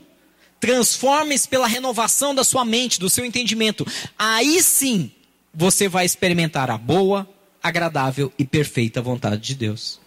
Transformem-se 0.59 1.49
pela 1.49 1.67
renovação 1.67 2.35
da 2.35 2.45
sua 2.45 2.65
mente, 2.65 3.01
do 3.01 3.09
seu 3.09 3.25
entendimento. 3.25 3.87
Aí 4.19 4.63
sim 4.63 5.11
você 5.55 5.89
vai 5.89 6.05
experimentar 6.05 6.71
a 6.71 6.77
boa, 6.77 7.29
agradável 7.63 8.33
e 8.39 8.45
perfeita 8.45 9.01
vontade 9.01 9.41
de 9.43 9.55
Deus. 9.55 10.01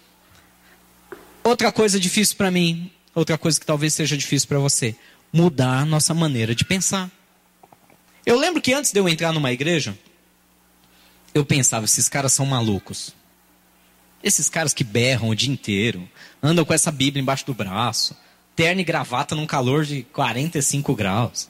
Outra 1.44 1.72
coisa 1.72 2.00
difícil 2.00 2.36
para 2.36 2.52
mim 2.52 2.92
Outra 3.16 3.38
coisa 3.38 3.60
que 3.60 3.66
talvez 3.66 3.94
seja 3.94 4.18
difícil 4.18 4.48
para 4.48 4.60
você: 4.60 4.96
mudar 5.32 5.86
nossa 5.86 6.14
maneira 6.14 6.56
de 6.56 6.66
pensar. 6.66 7.12
Eu 8.26 8.40
lembro 8.40 8.62
que 8.62 8.74
antes 8.74 8.92
de 8.92 9.00
eu 9.00 9.08
entrar 9.08 9.32
numa 9.32 9.52
igreja, 9.52 9.98
eu 11.34 11.46
pensava: 11.46 11.86
esses 11.86 12.10
caras 12.10 12.34
são 12.34 12.46
malucos. 12.46 13.14
Esses 14.24 14.48
caras 14.48 14.74
que 14.74 14.84
berram 14.84 15.30
o 15.30 15.36
dia 15.36 15.52
inteiro, 15.52 16.10
andam 16.42 16.64
com 16.64 16.74
essa 16.74 16.92
Bíblia 16.92 17.22
embaixo 17.22 17.46
do 17.46 17.54
braço, 17.54 18.16
terno 18.56 18.80
e 18.80 18.84
gravata 18.84 19.36
num 19.36 19.46
calor 19.46 19.84
de 19.84 20.04
45 20.14 20.96
graus. 20.96 21.50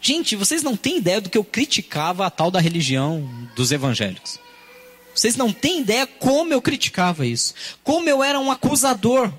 Gente, 0.00 0.36
vocês 0.36 0.62
não 0.62 0.76
têm 0.76 0.98
ideia 0.98 1.20
do 1.20 1.30
que 1.30 1.38
eu 1.38 1.44
criticava 1.44 2.26
a 2.26 2.30
tal 2.30 2.50
da 2.50 2.60
religião 2.60 3.28
dos 3.56 3.72
evangélicos. 3.72 4.38
Vocês 5.14 5.34
não 5.34 5.52
têm 5.52 5.80
ideia 5.80 6.06
como 6.06 6.52
eu 6.52 6.62
criticava 6.62 7.26
isso. 7.26 7.54
Como 7.82 8.08
eu 8.08 8.22
era 8.22 8.38
um 8.38 8.52
acusador. 8.52 9.32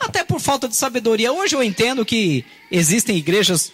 Até 0.00 0.24
por 0.24 0.40
falta 0.40 0.66
de 0.66 0.74
sabedoria. 0.74 1.32
Hoje 1.32 1.54
eu 1.54 1.62
entendo 1.62 2.04
que 2.04 2.44
existem 2.70 3.16
igrejas 3.16 3.72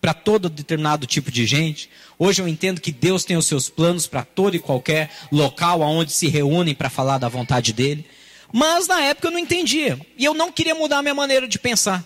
para 0.00 0.14
todo 0.14 0.48
determinado 0.48 1.06
tipo 1.06 1.30
de 1.30 1.46
gente. 1.46 1.88
Hoje 2.18 2.42
eu 2.42 2.48
entendo 2.48 2.80
que 2.80 2.92
Deus 2.92 3.24
tem 3.24 3.36
os 3.36 3.46
seus 3.46 3.68
planos 3.68 4.06
para 4.06 4.24
todo 4.24 4.54
e 4.54 4.58
qualquer 4.58 5.10
local 5.30 5.82
aonde 5.82 6.12
se 6.12 6.28
reúnem 6.28 6.74
para 6.74 6.90
falar 6.90 7.18
da 7.18 7.28
vontade 7.28 7.72
dele. 7.72 8.04
Mas 8.52 8.86
na 8.86 9.00
época 9.02 9.28
eu 9.28 9.32
não 9.32 9.38
entendia. 9.38 10.00
E 10.16 10.24
eu 10.24 10.34
não 10.34 10.50
queria 10.50 10.74
mudar 10.74 10.98
a 10.98 11.02
minha 11.02 11.14
maneira 11.14 11.46
de 11.46 11.58
pensar. 11.58 12.04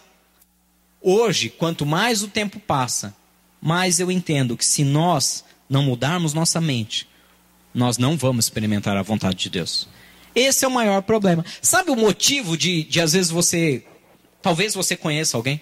Hoje, 1.00 1.49
quanto 1.49 1.85
mais 1.87 2.23
o 2.23 2.29
tempo 2.29 2.61
passa, 2.61 3.14
mais 3.61 4.00
eu 4.00 4.11
entendo 4.11 4.57
que 4.57 4.64
se 4.64 4.85
nós 4.85 5.45
não 5.69 5.83
mudarmos 5.83 6.35
nossa 6.35 6.61
mente, 6.61 7.09
nós 7.75 7.97
não 7.97 8.17
vamos 8.17 8.45
experimentar 8.45 8.97
a 8.97 9.02
vontade 9.02 9.37
de 9.37 9.50
Deus. 9.50 9.88
Esse 10.35 10.64
é 10.64 10.69
o 10.69 10.71
maior 10.71 11.02
problema. 11.02 11.45
Sabe 11.61 11.91
o 11.91 11.97
motivo 11.97 12.57
de, 12.57 12.85
de 12.85 13.00
às 13.00 13.12
vezes 13.12 13.31
você. 13.31 13.85
Talvez 14.41 14.75
você 14.75 14.97
conheça 14.97 15.37
alguém, 15.37 15.61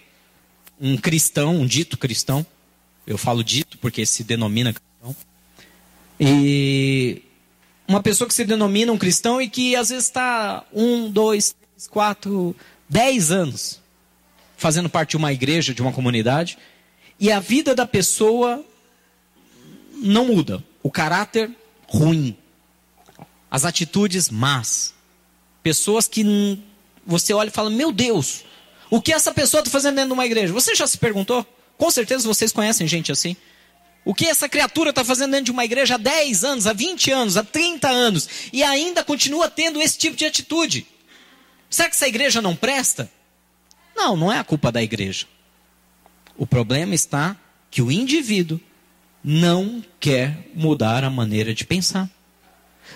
um 0.80 0.96
cristão, 0.96 1.56
um 1.56 1.66
dito 1.66 1.98
cristão. 1.98 2.44
Eu 3.06 3.18
falo 3.18 3.44
dito 3.44 3.76
porque 3.78 4.06
se 4.06 4.24
denomina 4.24 4.72
cristão. 4.72 5.16
E 6.18 7.22
uma 7.86 8.02
pessoa 8.02 8.26
que 8.26 8.34
se 8.34 8.44
denomina 8.44 8.92
um 8.92 8.98
cristão 8.98 9.40
e 9.40 9.48
que 9.48 9.76
às 9.76 9.90
vezes 9.90 10.06
está 10.06 10.64
um, 10.72 11.10
dois, 11.10 11.54
três, 11.54 11.88
quatro, 11.88 12.56
dez 12.88 13.30
anos 13.30 13.80
fazendo 14.56 14.90
parte 14.90 15.10
de 15.10 15.16
uma 15.16 15.32
igreja, 15.32 15.72
de 15.72 15.80
uma 15.80 15.90
comunidade, 15.90 16.58
e 17.18 17.32
a 17.32 17.40
vida 17.40 17.74
da 17.74 17.86
pessoa 17.86 18.62
não 19.94 20.26
muda. 20.26 20.62
O 20.82 20.90
caráter 20.90 21.50
ruim. 21.88 22.36
As 23.50 23.64
atitudes 23.64 24.28
más. 24.28 24.94
Pessoas 25.62 26.06
que 26.06 26.58
você 27.06 27.32
olha 27.32 27.48
e 27.48 27.52
fala: 27.52 27.70
Meu 27.70 27.90
Deus, 27.90 28.44
o 28.90 29.00
que 29.00 29.12
essa 29.12 29.32
pessoa 29.32 29.60
está 29.60 29.70
fazendo 29.70 29.94
dentro 29.94 30.08
de 30.08 30.14
uma 30.14 30.26
igreja? 30.26 30.52
Você 30.52 30.74
já 30.74 30.86
se 30.86 30.98
perguntou? 30.98 31.46
Com 31.78 31.90
certeza 31.90 32.26
vocês 32.26 32.52
conhecem 32.52 32.86
gente 32.86 33.12
assim. 33.12 33.36
O 34.04 34.14
que 34.14 34.26
essa 34.26 34.48
criatura 34.48 34.90
está 34.90 35.04
fazendo 35.04 35.30
dentro 35.30 35.46
de 35.46 35.50
uma 35.50 35.64
igreja 35.64 35.94
há 35.94 35.98
10 35.98 36.44
anos, 36.44 36.66
há 36.66 36.72
20 36.72 37.10
anos, 37.12 37.36
há 37.36 37.44
30 37.44 37.88
anos 37.88 38.28
e 38.52 38.62
ainda 38.62 39.04
continua 39.04 39.48
tendo 39.48 39.80
esse 39.80 39.96
tipo 39.96 40.16
de 40.16 40.24
atitude? 40.24 40.86
Será 41.68 41.88
que 41.88 41.94
essa 41.94 42.08
igreja 42.08 42.42
não 42.42 42.56
presta? 42.56 43.10
Não, 43.94 44.16
não 44.16 44.32
é 44.32 44.38
a 44.38 44.44
culpa 44.44 44.72
da 44.72 44.82
igreja. 44.82 45.26
O 46.36 46.46
problema 46.46 46.94
está 46.94 47.36
que 47.70 47.82
o 47.82 47.92
indivíduo 47.92 48.60
não 49.22 49.84
quer 50.00 50.48
mudar 50.54 51.04
a 51.04 51.10
maneira 51.10 51.54
de 51.54 51.64
pensar. 51.64 52.08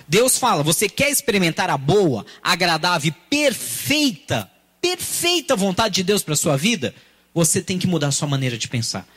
Deus 0.07 0.37
fala: 0.37 0.63
você 0.63 0.89
quer 0.89 1.09
experimentar 1.09 1.69
a 1.69 1.77
boa, 1.77 2.25
agradável 2.41 3.09
e 3.09 3.29
perfeita, 3.29 4.49
perfeita 4.85 5.55
vontade 5.55 5.95
de 5.95 6.03
Deus 6.03 6.21
para 6.21 6.35
a 6.35 6.37
sua 6.37 6.55
vida? 6.55 6.93
Você 7.33 7.59
tem 7.59 7.79
que 7.79 7.87
mudar 7.87 8.09
a 8.09 8.11
sua 8.11 8.27
maneira 8.27 8.55
de 8.55 8.67
pensar. 8.67 9.07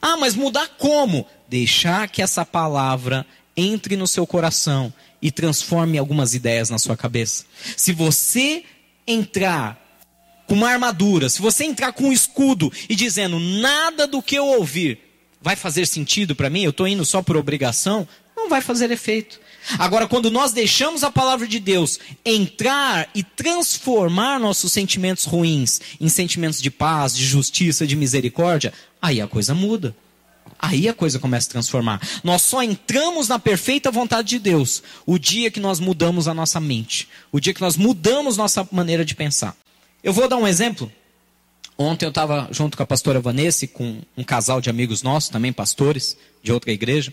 Ah, 0.00 0.16
mas 0.16 0.34
mudar 0.34 0.66
como? 0.78 1.26
Deixar 1.46 2.08
que 2.08 2.22
essa 2.22 2.46
palavra 2.46 3.26
entre 3.54 3.94
no 3.94 4.06
seu 4.06 4.26
coração 4.26 4.92
e 5.20 5.30
transforme 5.30 5.98
algumas 5.98 6.32
ideias 6.32 6.70
na 6.70 6.78
sua 6.78 6.96
cabeça. 6.96 7.44
Se 7.76 7.92
você 7.92 8.64
entrar 9.06 9.78
com 10.46 10.54
uma 10.54 10.70
armadura, 10.70 11.28
se 11.28 11.42
você 11.42 11.64
entrar 11.64 11.92
com 11.92 12.04
um 12.04 12.12
escudo 12.12 12.72
e 12.88 12.94
dizendo 12.94 13.38
nada 13.38 14.06
do 14.06 14.22
que 14.22 14.36
eu 14.36 14.46
ouvir 14.46 14.98
vai 15.42 15.56
fazer 15.56 15.86
sentido 15.86 16.34
para 16.34 16.48
mim, 16.48 16.62
eu 16.62 16.70
estou 16.70 16.88
indo 16.88 17.04
só 17.04 17.22
por 17.22 17.36
obrigação, 17.36 18.08
não 18.34 18.48
vai 18.48 18.62
fazer 18.62 18.90
efeito. 18.90 19.38
Agora, 19.78 20.06
quando 20.06 20.30
nós 20.30 20.52
deixamos 20.52 21.04
a 21.04 21.10
palavra 21.10 21.46
de 21.46 21.58
Deus 21.58 21.98
entrar 22.24 23.08
e 23.14 23.22
transformar 23.22 24.38
nossos 24.38 24.72
sentimentos 24.72 25.24
ruins 25.24 25.80
em 26.00 26.08
sentimentos 26.08 26.62
de 26.62 26.70
paz, 26.70 27.14
de 27.14 27.24
justiça, 27.26 27.86
de 27.86 27.96
misericórdia, 27.96 28.72
aí 29.00 29.20
a 29.20 29.26
coisa 29.26 29.54
muda. 29.54 29.94
Aí 30.58 30.88
a 30.88 30.94
coisa 30.94 31.18
começa 31.18 31.48
a 31.48 31.52
transformar. 31.52 32.00
Nós 32.24 32.42
só 32.42 32.62
entramos 32.62 33.28
na 33.28 33.38
perfeita 33.38 33.90
vontade 33.90 34.28
de 34.28 34.38
Deus 34.38 34.82
o 35.06 35.18
dia 35.18 35.50
que 35.50 35.60
nós 35.60 35.78
mudamos 35.78 36.26
a 36.26 36.34
nossa 36.34 36.58
mente, 36.58 37.08
o 37.30 37.38
dia 37.38 37.54
que 37.54 37.60
nós 37.60 37.76
mudamos 37.76 38.36
nossa 38.36 38.66
maneira 38.72 39.04
de 39.04 39.14
pensar. 39.14 39.54
Eu 40.02 40.12
vou 40.12 40.28
dar 40.28 40.36
um 40.36 40.48
exemplo. 40.48 40.90
Ontem 41.76 42.06
eu 42.06 42.08
estava 42.08 42.48
junto 42.50 42.76
com 42.76 42.82
a 42.82 42.86
pastora 42.86 43.20
Vanessa 43.20 43.64
e 43.64 43.68
com 43.68 44.00
um 44.16 44.24
casal 44.24 44.60
de 44.60 44.68
amigos 44.68 45.02
nossos, 45.02 45.30
também 45.30 45.52
pastores 45.52 46.16
de 46.42 46.50
outra 46.50 46.72
igreja. 46.72 47.12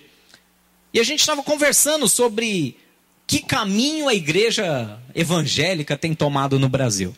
E 0.96 1.00
a 1.02 1.04
gente 1.04 1.20
estava 1.20 1.44
conversando 1.44 2.08
sobre 2.08 2.78
que 3.28 3.42
caminho 3.42 4.08
a 4.08 4.14
igreja 4.14 4.98
evangélica 5.14 5.98
tem 5.98 6.16
tomado 6.16 6.58
no 6.58 6.70
Brasil. 6.70 7.14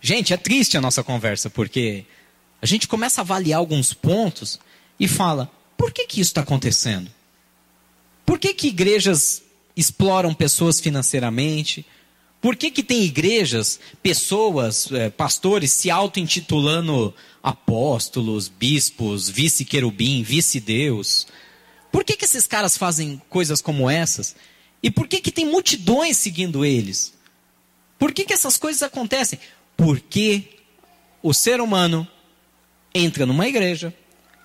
Gente, 0.00 0.32
é 0.32 0.36
triste 0.36 0.76
a 0.76 0.80
nossa 0.80 1.04
conversa, 1.04 1.48
porque 1.48 2.04
a 2.60 2.66
gente 2.66 2.88
começa 2.88 3.20
a 3.20 3.22
avaliar 3.22 3.60
alguns 3.60 3.94
pontos 3.94 4.58
e 4.98 5.06
fala: 5.06 5.48
por 5.76 5.92
que, 5.92 6.08
que 6.08 6.20
isso 6.20 6.30
está 6.30 6.40
acontecendo? 6.40 7.08
Por 8.24 8.36
que, 8.36 8.52
que 8.52 8.66
igrejas 8.66 9.44
exploram 9.76 10.34
pessoas 10.34 10.80
financeiramente? 10.80 11.86
Por 12.40 12.56
que, 12.56 12.72
que 12.72 12.82
tem 12.82 13.04
igrejas, 13.04 13.78
pessoas, 14.02 14.90
é, 14.90 15.08
pastores 15.08 15.72
se 15.72 15.88
auto-intitulando 15.88 17.14
apóstolos, 17.40 18.48
bispos, 18.48 19.28
vice-querubim, 19.28 20.24
vice-deus? 20.24 21.28
Por 21.90 22.04
que, 22.04 22.16
que 22.16 22.24
esses 22.24 22.46
caras 22.46 22.76
fazem 22.76 23.20
coisas 23.28 23.60
como 23.60 23.88
essas? 23.88 24.36
E 24.82 24.90
por 24.90 25.08
que, 25.08 25.20
que 25.20 25.32
tem 25.32 25.46
multidões 25.46 26.16
seguindo 26.16 26.64
eles? 26.64 27.14
Por 27.98 28.12
que, 28.12 28.24
que 28.24 28.32
essas 28.32 28.56
coisas 28.56 28.82
acontecem? 28.82 29.38
Porque 29.76 30.44
o 31.22 31.32
ser 31.32 31.60
humano 31.60 32.06
entra 32.94 33.26
numa 33.26 33.48
igreja, 33.48 33.92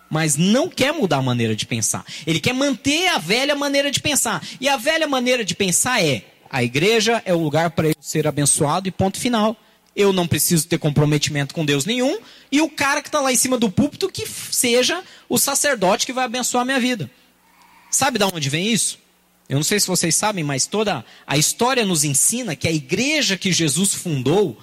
mas 0.09 0.35
não 0.35 0.67
quer 0.67 0.93
mudar 0.93 1.17
a 1.17 1.21
maneira 1.21 1.55
de 1.55 1.65
pensar. 1.65 2.05
Ele 2.25 2.39
quer 2.39 2.53
manter 2.53 3.07
a 3.07 3.17
velha 3.17 3.55
maneira 3.55 3.91
de 3.91 4.01
pensar. 4.01 4.45
E 4.59 4.67
a 4.67 4.77
velha 4.77 5.07
maneira 5.07 5.43
de 5.45 5.55
pensar 5.55 6.03
é: 6.03 6.23
a 6.49 6.63
igreja 6.63 7.21
é 7.25 7.33
o 7.33 7.41
lugar 7.41 7.71
para 7.71 7.87
eu 7.87 7.95
ser 7.99 8.27
abençoado 8.27 8.87
e 8.87 8.91
ponto 8.91 9.17
final. 9.17 9.55
Eu 9.95 10.13
não 10.13 10.27
preciso 10.27 10.67
ter 10.67 10.77
comprometimento 10.77 11.53
com 11.53 11.65
Deus 11.65 11.85
nenhum. 11.85 12.17
E 12.51 12.61
o 12.61 12.69
cara 12.69 13.01
que 13.01 13.09
está 13.09 13.19
lá 13.19 13.31
em 13.31 13.35
cima 13.35 13.57
do 13.57 13.69
púlpito 13.69 14.09
que 14.09 14.25
seja 14.25 15.03
o 15.29 15.37
sacerdote 15.37 16.05
que 16.05 16.13
vai 16.13 16.25
abençoar 16.25 16.63
a 16.63 16.65
minha 16.65 16.79
vida. 16.79 17.09
Sabe 17.91 18.17
de 18.17 18.23
onde 18.23 18.49
vem 18.49 18.71
isso? 18.71 18.97
Eu 19.49 19.57
não 19.57 19.63
sei 19.63 19.81
se 19.81 19.87
vocês 19.87 20.15
sabem, 20.15 20.45
mas 20.45 20.65
toda 20.65 21.03
a 21.27 21.37
história 21.37 21.85
nos 21.85 22.05
ensina 22.05 22.55
que 22.55 22.69
a 22.69 22.71
igreja 22.71 23.37
que 23.37 23.51
Jesus 23.51 23.93
fundou, 23.93 24.57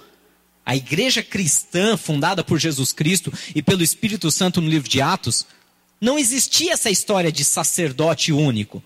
a 0.65 0.75
igreja 0.75 1.21
cristã 1.21 1.95
fundada 1.95 2.43
por 2.43 2.57
Jesus 2.57 2.91
Cristo 2.91 3.31
e 3.53 3.61
pelo 3.61 3.83
Espírito 3.83 4.31
Santo 4.31 4.59
no 4.59 4.67
livro 4.67 4.89
de 4.89 4.99
Atos, 4.99 5.45
não 6.01 6.17
existia 6.17 6.73
essa 6.73 6.89
história 6.89 7.31
de 7.31 7.43
sacerdote 7.43 8.31
único. 8.31 8.81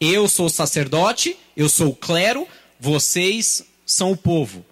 Eu 0.00 0.26
sou 0.26 0.48
sacerdote, 0.48 1.36
eu 1.54 1.68
sou 1.68 1.90
o 1.90 1.96
clero, 1.96 2.48
vocês 2.80 3.62
são 3.84 4.12
o 4.12 4.16
povo. 4.16 4.64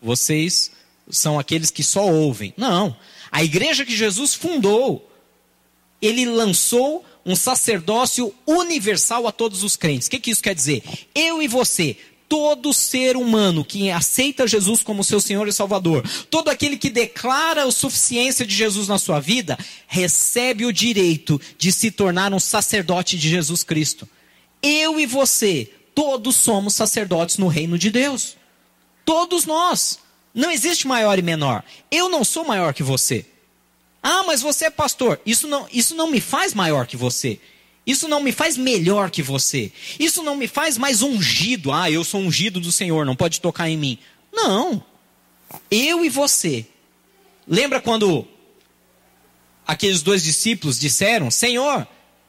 Vocês 0.00 0.70
são 1.10 1.36
aqueles 1.36 1.70
que 1.70 1.82
só 1.82 2.06
ouvem. 2.08 2.54
Não. 2.56 2.96
A 3.30 3.42
igreja 3.42 3.84
que 3.84 3.96
Jesus 3.96 4.34
fundou, 4.34 5.10
ele 6.00 6.24
lançou 6.26 7.04
um 7.28 7.36
sacerdócio 7.36 8.34
universal 8.46 9.26
a 9.26 9.32
todos 9.32 9.62
os 9.62 9.76
crentes. 9.76 10.08
O 10.08 10.10
que, 10.10 10.18
que 10.18 10.30
isso 10.30 10.42
quer 10.42 10.54
dizer? 10.54 10.82
Eu 11.14 11.42
e 11.42 11.46
você, 11.46 11.94
todo 12.26 12.72
ser 12.72 13.18
humano 13.18 13.62
que 13.62 13.90
aceita 13.90 14.48
Jesus 14.48 14.82
como 14.82 15.04
seu 15.04 15.20
Senhor 15.20 15.46
e 15.46 15.52
Salvador, 15.52 16.08
todo 16.30 16.48
aquele 16.48 16.78
que 16.78 16.88
declara 16.88 17.64
a 17.64 17.70
suficiência 17.70 18.46
de 18.46 18.54
Jesus 18.54 18.88
na 18.88 18.98
sua 18.98 19.20
vida, 19.20 19.58
recebe 19.86 20.64
o 20.64 20.72
direito 20.72 21.38
de 21.58 21.70
se 21.70 21.90
tornar 21.90 22.32
um 22.32 22.40
sacerdote 22.40 23.18
de 23.18 23.28
Jesus 23.28 23.62
Cristo. 23.62 24.08
Eu 24.62 24.98
e 24.98 25.04
você, 25.04 25.70
todos 25.94 26.34
somos 26.34 26.74
sacerdotes 26.74 27.36
no 27.36 27.46
reino 27.46 27.76
de 27.76 27.90
Deus. 27.90 28.38
Todos 29.04 29.44
nós. 29.44 29.98
Não 30.34 30.50
existe 30.50 30.86
maior 30.86 31.18
e 31.18 31.22
menor. 31.22 31.62
Eu 31.90 32.08
não 32.08 32.24
sou 32.24 32.44
maior 32.44 32.72
que 32.72 32.82
você. 32.82 33.26
Ah, 34.02 34.22
mas 34.26 34.40
você 34.40 34.66
é 34.66 34.70
pastor. 34.70 35.20
Isso 35.26 35.46
não, 35.46 35.68
isso 35.72 35.94
não 35.94 36.10
me 36.10 36.20
faz 36.20 36.54
maior 36.54 36.86
que 36.86 36.96
você. 36.96 37.40
Isso 37.86 38.06
não 38.06 38.20
me 38.20 38.32
faz 38.32 38.56
melhor 38.56 39.10
que 39.10 39.22
você. 39.22 39.72
Isso 39.98 40.22
não 40.22 40.36
me 40.36 40.46
faz 40.46 40.76
mais 40.76 41.02
ungido. 41.02 41.72
Ah, 41.72 41.90
eu 41.90 42.04
sou 42.04 42.20
ungido 42.20 42.60
do 42.60 42.70
Senhor, 42.70 43.06
não 43.06 43.16
pode 43.16 43.40
tocar 43.40 43.68
em 43.68 43.76
mim. 43.76 43.98
Não. 44.32 44.84
Eu 45.70 46.04
e 46.04 46.08
você. 46.08 46.66
Lembra 47.46 47.80
quando 47.80 48.26
aqueles 49.66 50.02
dois 50.02 50.22
discípulos 50.22 50.78
disseram: 50.78 51.30
Senhor, 51.30 51.88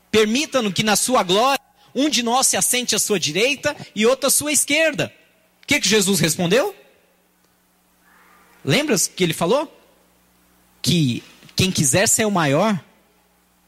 permita-nos 0.10 0.74
que 0.74 0.84
na 0.84 0.96
sua 0.96 1.24
glória 1.24 1.60
um 1.94 2.10
de 2.10 2.24
nós 2.24 2.48
se 2.48 2.56
assente 2.56 2.96
à 2.96 3.00
sua 3.00 3.20
direita 3.20 3.76
e 3.96 4.06
outro 4.06 4.28
à 4.28 4.30
sua 4.30 4.52
esquerda. 4.52 5.14
que, 5.70 5.80
que 5.80 5.88
Jesus 5.88 6.20
respondeu? 6.20 6.76
Lembra 8.66 8.96
que 8.98 9.24
ele 9.24 9.34
falou? 9.34 9.72
Que 10.82 11.24
quem 11.60 11.72
quiser 11.72 12.08
ser 12.08 12.24
o 12.24 12.32
maior, 12.32 12.82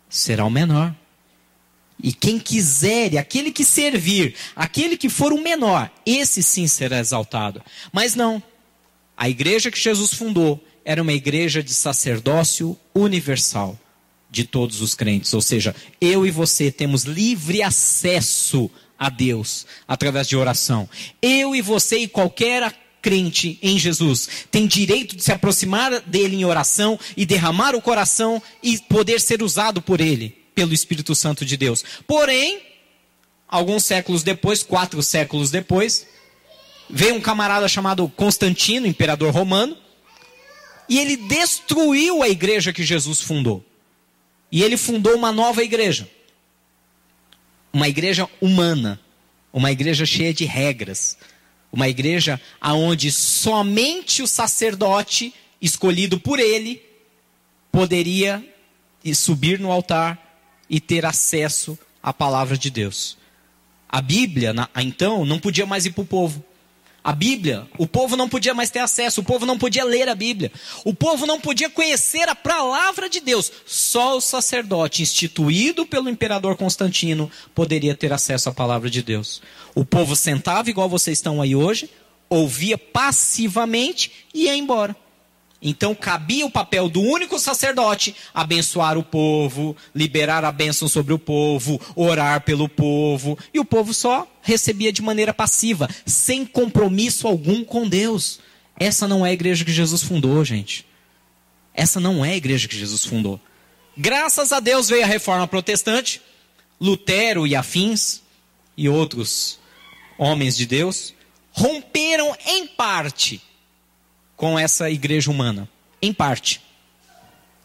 será 0.10 0.46
o 0.46 0.50
menor. 0.50 0.96
E 2.02 2.14
quem 2.14 2.40
quiser, 2.40 3.18
aquele 3.18 3.52
que 3.52 3.66
servir, 3.66 4.34
aquele 4.56 4.96
que 4.96 5.10
for 5.10 5.34
o 5.34 5.44
menor, 5.44 5.92
esse 6.06 6.42
sim 6.42 6.68
será 6.68 7.00
exaltado. 7.00 7.62
Mas 7.92 8.16
não. 8.16 8.42
A 9.18 9.28
igreja 9.28 9.70
que 9.70 9.78
Jesus 9.78 10.14
fundou 10.14 10.64
era 10.86 11.02
uma 11.02 11.12
igreja 11.12 11.62
de 11.62 11.74
sacerdócio 11.74 12.80
universal 12.96 13.78
de 14.30 14.46
todos 14.46 14.80
os 14.80 14.96
crentes. 14.96 15.34
Ou 15.34 15.42
seja, 15.42 15.76
eu 16.00 16.26
e 16.26 16.32
você 16.32 16.72
temos 16.72 17.04
livre 17.04 17.62
acesso 17.62 18.72
a 18.98 19.10
Deus 19.10 19.68
através 19.86 20.30
de 20.30 20.38
oração. 20.38 20.88
Eu 21.22 21.54
e 21.54 21.62
você 21.62 21.98
e 21.98 22.08
qualquer 22.08 22.74
crente 23.02 23.58
em 23.62 23.78
Jesus 23.78 24.30
tem 24.52 24.68
direito 24.68 25.16
de 25.16 25.24
se 25.24 25.32
aproximar 25.32 26.02
dele 26.02 26.36
em 26.36 26.46
oração 26.46 27.00
e 27.18 27.26
derramar 27.26 27.76
o 27.76 27.82
coração 27.82 28.42
e 28.62 28.78
poder 28.78 29.20
ser 29.20 29.42
usado 29.42 29.82
por 29.82 30.00
ele, 30.00 30.38
pelo 30.54 30.74
Espírito 30.74 31.16
Santo 31.16 31.44
de 31.44 31.58
Deus. 31.58 31.84
Porém, 32.06 32.62
alguns 33.48 33.84
séculos 33.84 34.24
depois, 34.24 34.64
quatro 34.64 35.02
séculos 35.02 35.50
depois, 35.50 36.08
veio 36.90 37.16
um 37.16 37.22
camarada 37.22 37.68
chamado 37.68 38.08
Constantino, 38.10 38.86
imperador 38.86 39.34
romano, 39.34 39.78
e 40.88 41.00
ele 41.00 41.16
destruiu 41.16 42.22
a 42.22 42.30
igreja 42.30 42.74
que 42.74 42.84
Jesus 42.84 43.22
fundou. 43.22 43.66
E 44.52 44.62
ele 44.62 44.76
fundou 44.76 45.16
uma 45.16 45.32
nova 45.32 45.64
igreja. 45.64 46.10
Uma 47.72 47.88
igreja 47.88 48.28
humana, 48.42 49.00
uma 49.54 49.72
igreja 49.72 50.06
cheia 50.06 50.34
de 50.34 50.44
regras, 50.44 51.18
uma 51.72 51.88
igreja 51.88 52.40
aonde 52.60 53.12
somente 53.12 54.22
o 54.22 54.28
sacerdote 54.28 55.34
escolhido 55.62 56.20
por 56.20 56.40
ele 56.40 56.82
poderia 57.72 58.44
subir 59.16 59.60
no 59.60 59.72
altar 59.72 60.20
e 60.70 60.80
ter 60.80 61.06
acesso 61.06 61.78
à 62.02 62.14
palavra 62.14 62.58
de 62.58 62.70
Deus. 62.70 63.18
A 63.88 64.02
Bíblia, 64.02 64.54
então, 64.78 65.26
não 65.26 65.40
podia 65.40 65.66
mais 65.66 65.86
ir 65.86 65.92
para 65.92 66.02
o 66.02 66.06
povo. 66.06 66.44
A 67.04 67.14
Bíblia, 67.14 67.68
o 67.80 67.88
povo 67.88 68.16
não 68.16 68.30
podia 68.30 68.54
mais 68.54 68.70
ter 68.70 68.78
acesso, 68.78 69.22
o 69.22 69.24
povo 69.24 69.44
não 69.44 69.58
podia 69.58 69.84
ler 69.84 70.08
a 70.08 70.14
Bíblia, 70.14 70.52
o 70.86 70.94
povo 70.94 71.26
não 71.26 71.40
podia 71.40 71.68
conhecer 71.68 72.30
a 72.30 72.36
palavra 72.36 73.10
de 73.10 73.20
Deus. 73.20 73.52
Só 73.66 74.18
o 74.18 74.22
sacerdote 74.22 75.02
instituído 75.02 75.84
pelo 75.84 76.10
imperador 76.10 76.56
Constantino 76.56 77.32
poderia 77.56 77.96
ter 77.96 78.14
acesso 78.14 78.50
à 78.50 78.54
palavra 78.54 78.88
de 78.88 79.02
Deus. 79.02 79.42
O 79.74 79.84
povo 79.84 80.16
sentava 80.16 80.70
igual 80.70 80.88
vocês 80.88 81.18
estão 81.18 81.42
aí 81.42 81.56
hoje, 81.56 81.90
ouvia 82.30 82.78
passivamente 82.78 84.12
e 84.32 84.44
ia 84.44 84.56
embora. 84.56 84.96
Então 85.62 85.94
cabia 85.94 86.46
o 86.46 86.52
papel 86.52 86.90
do 86.90 87.02
único 87.02 87.38
sacerdote 87.38 88.16
abençoar 88.34 88.98
o 88.98 89.04
povo, 89.04 89.78
liberar 89.94 90.44
a 90.44 90.52
bênção 90.52 90.88
sobre 90.88 91.14
o 91.14 91.20
povo, 91.20 91.80
orar 91.96 92.42
pelo 92.42 92.68
povo, 92.68 93.38
e 93.54 93.60
o 93.60 93.66
povo 93.66 93.94
só 93.94 94.28
recebia 94.42 94.92
de 94.92 95.04
maneira 95.04 95.34
passiva, 95.34 95.88
sem 96.04 96.46
compromisso 96.46 97.28
algum 97.28 97.64
com 97.64 97.88
Deus. 97.88 98.40
Essa 98.80 99.08
não 99.08 99.24
é 99.24 99.30
a 99.30 99.34
igreja 99.34 99.64
que 99.64 99.72
Jesus 99.72 100.02
fundou, 100.02 100.44
gente. 100.44 100.86
Essa 101.74 102.00
não 102.00 102.26
é 102.26 102.32
a 102.32 102.38
igreja 102.38 102.68
que 102.68 102.78
Jesus 102.78 103.06
fundou. 103.06 103.40
Graças 103.96 104.52
a 104.52 104.60
Deus 104.60 104.90
veio 104.90 105.04
a 105.04 105.08
reforma 105.08 105.48
protestante, 105.48 106.22
Lutero 106.80 107.46
e 107.46 107.56
afins, 107.56 108.22
e 108.76 108.90
outros 108.90 109.60
homens 110.18 110.58
de 110.58 110.66
Deus, 110.66 111.14
romperam 111.52 112.36
em 112.48 112.66
parte 112.66 113.42
com 114.42 114.58
essa 114.58 114.90
igreja 114.90 115.30
humana. 115.30 115.70
Em 116.02 116.12
parte. 116.12 116.62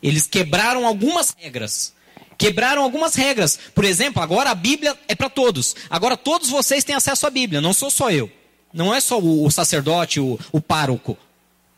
Eles 0.03 0.27
quebraram 0.27 0.87
algumas 0.87 1.35
regras. 1.35 1.95
Quebraram 2.37 2.83
algumas 2.83 3.15
regras. 3.15 3.59
Por 3.75 3.83
exemplo, 3.83 4.23
agora 4.23 4.51
a 4.51 4.55
Bíblia 4.55 4.95
é 5.09 5.15
para 5.15 5.31
todos. 5.31 5.75
Agora 5.89 6.19
todos 6.19 6.51
vocês 6.51 6.85
têm 6.85 6.95
acesso 6.95 7.27
à 7.27 7.31
Bíblia, 7.31 7.63
não 7.63 7.73
sou 7.73 7.91
só 7.91 8.11
eu. 8.11 8.31
Não 8.75 8.95
é 8.95 9.01
só 9.01 9.19
o, 9.19 9.47
o 9.47 9.51
sacerdote, 9.51 10.21
o, 10.21 10.39
o 10.53 10.61
pároco. 10.61 11.17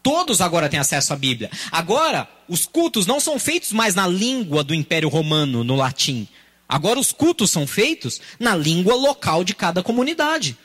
Todos 0.02 0.40
agora 0.40 0.68
têm 0.68 0.80
acesso 0.80 1.12
à 1.12 1.16
Bíblia. 1.16 1.48
Agora, 1.70 2.28
os 2.48 2.66
cultos 2.66 3.06
não 3.06 3.20
são 3.20 3.38
feitos 3.38 3.70
mais 3.70 3.94
na 3.94 4.08
língua 4.08 4.64
do 4.64 4.74
Império 4.74 5.08
Romano, 5.08 5.62
no 5.62 5.76
latim. 5.76 6.26
Agora, 6.68 6.98
os 6.98 7.12
cultos 7.12 7.52
são 7.52 7.68
feitos 7.68 8.20
na 8.36 8.56
língua 8.56 8.96
local 8.96 9.44
de 9.44 9.54
cada 9.54 9.80
comunidade. 9.80 10.58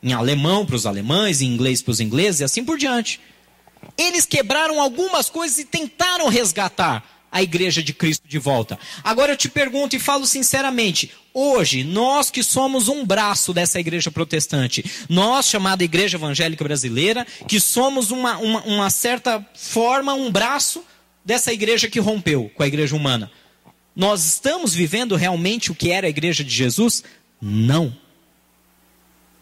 Em 0.00 0.12
alemão 0.12 0.64
para 0.64 0.76
os 0.76 0.86
alemães, 0.86 1.40
em 1.40 1.46
inglês 1.46 1.82
para 1.82 1.90
os 1.90 1.98
ingleses 1.98 2.40
e 2.40 2.44
assim 2.44 2.64
por 2.64 2.78
diante. 2.78 3.20
Eles 3.96 4.26
quebraram 4.26 4.80
algumas 4.80 5.28
coisas 5.28 5.58
e 5.58 5.64
tentaram 5.64 6.28
resgatar 6.28 7.04
a 7.34 7.42
igreja 7.42 7.82
de 7.82 7.92
Cristo 7.92 8.28
de 8.28 8.38
volta. 8.38 8.78
Agora 9.02 9.32
eu 9.32 9.36
te 9.36 9.48
pergunto 9.48 9.96
e 9.96 9.98
falo 9.98 10.24
sinceramente: 10.24 11.10
hoje, 11.34 11.82
nós 11.82 12.30
que 12.30 12.44
somos 12.44 12.86
um 12.86 13.04
braço 13.04 13.52
dessa 13.52 13.80
igreja 13.80 14.08
protestante, 14.08 14.84
nós, 15.08 15.48
chamada 15.48 15.82
Igreja 15.82 16.16
Evangélica 16.16 16.62
Brasileira, 16.62 17.26
que 17.48 17.58
somos 17.58 18.12
uma, 18.12 18.38
uma, 18.38 18.62
uma 18.62 18.90
certa 18.90 19.44
forma, 19.52 20.14
um 20.14 20.30
braço 20.30 20.84
dessa 21.24 21.52
igreja 21.52 21.88
que 21.88 21.98
rompeu 21.98 22.52
com 22.54 22.62
a 22.62 22.68
igreja 22.68 22.94
humana, 22.94 23.28
nós 23.96 24.24
estamos 24.24 24.72
vivendo 24.72 25.16
realmente 25.16 25.72
o 25.72 25.74
que 25.74 25.90
era 25.90 26.06
a 26.06 26.10
igreja 26.10 26.44
de 26.44 26.54
Jesus? 26.54 27.02
Não. 27.40 27.96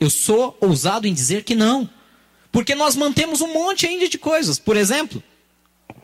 Eu 0.00 0.08
sou 0.08 0.56
ousado 0.60 1.06
em 1.06 1.12
dizer 1.12 1.44
que 1.44 1.54
não. 1.54 1.88
Porque 2.52 2.74
nós 2.74 2.94
mantemos 2.94 3.40
um 3.40 3.52
monte 3.52 3.86
ainda 3.86 4.06
de 4.06 4.18
coisas. 4.18 4.58
Por 4.58 4.76
exemplo, 4.76 5.22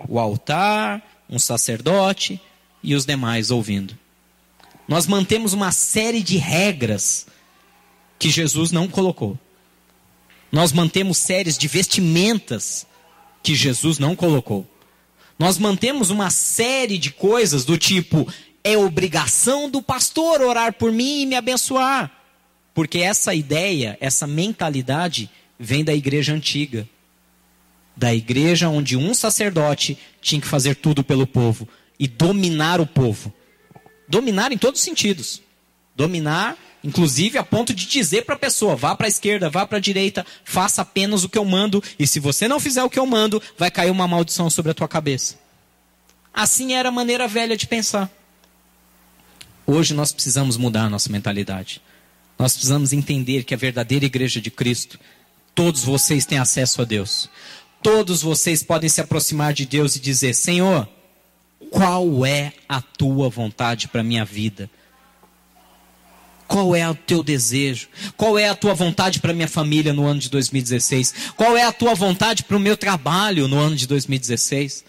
o 0.08 0.18
altar, 0.18 1.02
um 1.28 1.38
sacerdote 1.38 2.40
e 2.82 2.94
os 2.94 3.04
demais 3.04 3.50
ouvindo. 3.50 3.96
Nós 4.88 5.06
mantemos 5.06 5.52
uma 5.52 5.70
série 5.70 6.22
de 6.22 6.38
regras 6.38 7.26
que 8.18 8.30
Jesus 8.30 8.72
não 8.72 8.88
colocou. 8.88 9.38
Nós 10.50 10.72
mantemos 10.72 11.18
séries 11.18 11.58
de 11.58 11.68
vestimentas 11.68 12.86
que 13.42 13.54
Jesus 13.54 13.98
não 13.98 14.16
colocou. 14.16 14.66
Nós 15.38 15.58
mantemos 15.58 16.08
uma 16.08 16.30
série 16.30 16.96
de 16.96 17.10
coisas 17.10 17.66
do 17.66 17.76
tipo: 17.76 18.26
é 18.64 18.76
obrigação 18.78 19.68
do 19.70 19.82
pastor 19.82 20.40
orar 20.40 20.72
por 20.72 20.90
mim 20.90 21.22
e 21.22 21.26
me 21.26 21.36
abençoar. 21.36 22.10
Porque 22.72 22.98
essa 22.98 23.34
ideia, 23.34 23.98
essa 24.00 24.26
mentalidade 24.26 25.30
vem 25.58 25.84
da 25.84 25.94
igreja 25.94 26.32
antiga. 26.32 26.88
Da 27.96 28.14
igreja 28.14 28.68
onde 28.68 28.96
um 28.96 29.12
sacerdote 29.12 29.98
tinha 30.20 30.40
que 30.40 30.46
fazer 30.46 30.76
tudo 30.76 31.02
pelo 31.02 31.26
povo 31.26 31.68
e 31.98 32.06
dominar 32.06 32.80
o 32.80 32.86
povo. 32.86 33.32
Dominar 34.08 34.52
em 34.52 34.58
todos 34.58 34.80
os 34.80 34.84
sentidos. 34.84 35.42
Dominar, 35.96 36.56
inclusive 36.84 37.38
a 37.38 37.42
ponto 37.42 37.74
de 37.74 37.86
dizer 37.86 38.24
para 38.24 38.36
a 38.36 38.38
pessoa: 38.38 38.76
vá 38.76 38.94
para 38.94 39.06
a 39.06 39.08
esquerda, 39.08 39.50
vá 39.50 39.66
para 39.66 39.78
a 39.78 39.80
direita, 39.80 40.24
faça 40.44 40.82
apenas 40.82 41.24
o 41.24 41.28
que 41.28 41.36
eu 41.36 41.44
mando, 41.44 41.82
e 41.98 42.06
se 42.06 42.20
você 42.20 42.46
não 42.46 42.60
fizer 42.60 42.84
o 42.84 42.90
que 42.90 42.98
eu 42.98 43.06
mando, 43.06 43.42
vai 43.56 43.70
cair 43.70 43.90
uma 43.90 44.06
maldição 44.06 44.48
sobre 44.48 44.70
a 44.70 44.74
tua 44.74 44.86
cabeça. 44.86 45.36
Assim 46.32 46.74
era 46.74 46.88
a 46.88 46.92
maneira 46.92 47.26
velha 47.26 47.56
de 47.56 47.66
pensar. 47.66 48.08
Hoje 49.66 49.92
nós 49.92 50.12
precisamos 50.12 50.56
mudar 50.56 50.84
a 50.84 50.88
nossa 50.88 51.10
mentalidade. 51.10 51.82
Nós 52.38 52.52
precisamos 52.52 52.92
entender 52.92 53.42
que 53.42 53.52
a 53.52 53.56
verdadeira 53.56 54.06
igreja 54.06 54.40
de 54.40 54.50
Cristo 54.50 54.98
Todos 55.58 55.82
vocês 55.82 56.24
têm 56.24 56.38
acesso 56.38 56.82
a 56.82 56.84
Deus. 56.84 57.28
Todos 57.82 58.22
vocês 58.22 58.62
podem 58.62 58.88
se 58.88 59.00
aproximar 59.00 59.52
de 59.52 59.66
Deus 59.66 59.96
e 59.96 59.98
dizer: 59.98 60.32
Senhor, 60.32 60.88
qual 61.68 62.24
é 62.24 62.52
a 62.68 62.80
tua 62.80 63.28
vontade 63.28 63.88
para 63.88 64.02
a 64.02 64.04
minha 64.04 64.24
vida? 64.24 64.70
Qual 66.46 66.76
é 66.76 66.88
o 66.88 66.94
teu 66.94 67.24
desejo? 67.24 67.88
Qual 68.16 68.38
é 68.38 68.48
a 68.48 68.54
tua 68.54 68.72
vontade 68.72 69.18
para 69.18 69.32
minha 69.32 69.48
família 69.48 69.92
no 69.92 70.06
ano 70.06 70.20
de 70.20 70.30
2016? 70.30 71.32
Qual 71.36 71.56
é 71.56 71.64
a 71.64 71.72
tua 71.72 71.92
vontade 71.92 72.44
para 72.44 72.56
o 72.56 72.60
meu 72.60 72.76
trabalho 72.76 73.48
no 73.48 73.58
ano 73.58 73.74
de 73.74 73.88
2016? 73.88 74.84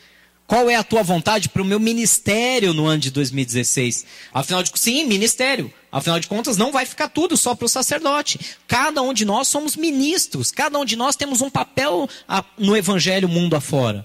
Qual 0.49 0.67
é 0.67 0.73
a 0.73 0.83
tua 0.83 1.03
vontade 1.03 1.47
para 1.47 1.61
o 1.61 1.65
meu 1.65 1.79
ministério 1.79 2.73
no 2.73 2.87
ano 2.87 2.97
de 2.97 3.11
2016? 3.11 4.03
Afinal 4.33 4.63
de 4.63 4.71
sim, 4.73 5.05
ministério. 5.05 5.71
Afinal 5.91 6.19
de 6.19 6.27
contas, 6.27 6.57
não 6.57 6.71
vai 6.71 6.87
ficar 6.87 7.07
tudo 7.07 7.37
só 7.37 7.53
para 7.53 7.67
o 7.67 7.69
sacerdote. 7.69 8.39
Cada 8.67 8.99
um 9.03 9.13
de 9.13 9.25
nós 9.25 9.47
somos 9.47 9.75
ministros. 9.75 10.49
Cada 10.49 10.79
um 10.79 10.85
de 10.85 10.95
nós 10.95 11.15
temos 11.15 11.41
um 11.41 11.51
papel 11.51 12.09
no 12.57 12.75
evangelho 12.75 13.29
mundo 13.29 13.55
afora. 13.55 14.03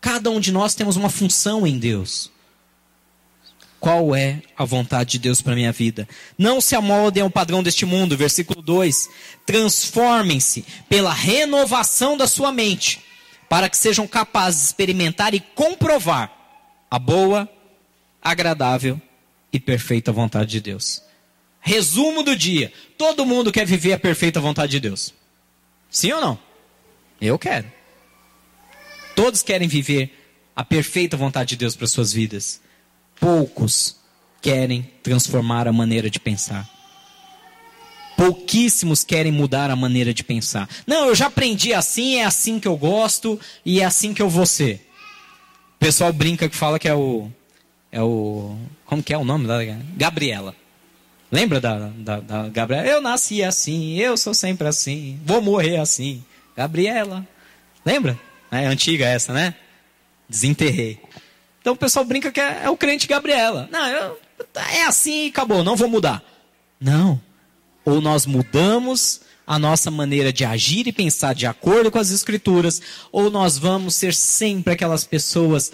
Cada 0.00 0.30
um 0.30 0.40
de 0.40 0.50
nós 0.50 0.74
temos 0.74 0.96
uma 0.96 1.10
função 1.10 1.66
em 1.66 1.78
Deus. 1.78 2.32
Qual 3.78 4.16
é 4.16 4.40
a 4.56 4.64
vontade 4.64 5.10
de 5.10 5.18
Deus 5.18 5.42
para 5.42 5.54
minha 5.54 5.72
vida? 5.72 6.08
Não 6.38 6.58
se 6.58 6.74
amoldem 6.74 7.22
ao 7.22 7.28
padrão 7.28 7.62
deste 7.62 7.84
mundo, 7.84 8.16
versículo 8.16 8.62
2. 8.62 9.10
Transformem-se 9.44 10.64
pela 10.88 11.12
renovação 11.12 12.16
da 12.16 12.26
sua 12.26 12.50
mente 12.50 13.04
para 13.48 13.68
que 13.68 13.76
sejam 13.76 14.06
capazes 14.06 14.60
de 14.60 14.66
experimentar 14.66 15.34
e 15.34 15.40
comprovar 15.40 16.32
a 16.90 16.98
boa, 16.98 17.48
agradável 18.22 19.00
e 19.52 19.60
perfeita 19.60 20.12
vontade 20.12 20.50
de 20.50 20.60
Deus. 20.60 21.02
Resumo 21.60 22.22
do 22.22 22.36
dia: 22.36 22.72
todo 22.96 23.26
mundo 23.26 23.52
quer 23.52 23.66
viver 23.66 23.92
a 23.92 23.98
perfeita 23.98 24.40
vontade 24.40 24.72
de 24.72 24.80
Deus. 24.80 25.14
Sim 25.90 26.12
ou 26.12 26.20
não? 26.20 26.38
Eu 27.20 27.38
quero. 27.38 27.70
Todos 29.14 29.42
querem 29.42 29.66
viver 29.66 30.12
a 30.54 30.64
perfeita 30.64 31.16
vontade 31.16 31.50
de 31.50 31.56
Deus 31.56 31.74
para 31.74 31.86
suas 31.86 32.12
vidas. 32.12 32.60
Poucos 33.18 33.96
querem 34.42 34.90
transformar 35.02 35.66
a 35.66 35.72
maneira 35.72 36.10
de 36.10 36.20
pensar. 36.20 36.75
Pouquíssimos 38.16 39.04
querem 39.04 39.30
mudar 39.30 39.70
a 39.70 39.76
maneira 39.76 40.14
de 40.14 40.24
pensar. 40.24 40.68
Não, 40.86 41.08
eu 41.08 41.14
já 41.14 41.26
aprendi 41.26 41.74
assim, 41.74 42.16
é 42.16 42.24
assim 42.24 42.58
que 42.58 42.66
eu 42.66 42.76
gosto 42.76 43.38
e 43.64 43.80
é 43.80 43.84
assim 43.84 44.14
que 44.14 44.22
eu 44.22 44.28
vou 44.28 44.46
ser. 44.46 44.88
O 45.76 45.78
pessoal 45.78 46.12
brinca 46.12 46.48
que 46.48 46.56
fala 46.56 46.78
que 46.78 46.88
é 46.88 46.94
o. 46.94 47.30
É 47.92 48.02
o. 48.02 48.56
Como 48.86 49.02
que 49.02 49.12
é 49.12 49.18
o 49.18 49.24
nome 49.24 49.46
da. 49.46 49.58
Gabriela. 49.96 50.54
Lembra 51.30 51.60
da, 51.60 51.90
da, 51.96 52.20
da 52.20 52.48
Gabriela? 52.48 52.86
Eu 52.86 53.02
nasci 53.02 53.42
assim, 53.42 53.98
eu 53.98 54.16
sou 54.16 54.32
sempre 54.32 54.66
assim, 54.66 55.20
vou 55.24 55.42
morrer 55.42 55.76
assim. 55.76 56.24
Gabriela. 56.56 57.26
Lembra? 57.84 58.18
É 58.50 58.66
antiga 58.66 59.06
essa, 59.06 59.32
né? 59.32 59.54
Desenterrei. 60.28 60.98
Então 61.60 61.74
o 61.74 61.76
pessoal 61.76 62.04
brinca 62.04 62.30
que 62.30 62.40
é, 62.40 62.62
é 62.64 62.70
o 62.70 62.76
crente 62.76 63.06
Gabriela. 63.06 63.68
Não, 63.70 63.86
eu, 63.88 64.18
é 64.72 64.84
assim 64.84 65.26
e 65.26 65.28
acabou, 65.28 65.62
não 65.64 65.76
vou 65.76 65.88
mudar. 65.88 66.22
Não. 66.80 67.20
Ou 67.86 68.02
nós 68.02 68.26
mudamos 68.26 69.22
a 69.46 69.58
nossa 69.58 69.90
maneira 69.90 70.32
de 70.32 70.44
agir 70.44 70.86
e 70.86 70.92
pensar 70.92 71.34
de 71.34 71.46
acordo 71.46 71.90
com 71.90 71.98
as 71.98 72.10
escrituras, 72.10 72.82
ou 73.12 73.30
nós 73.30 73.56
vamos 73.56 73.94
ser 73.94 74.12
sempre 74.12 74.74
aquelas 74.74 75.04
pessoas 75.04 75.72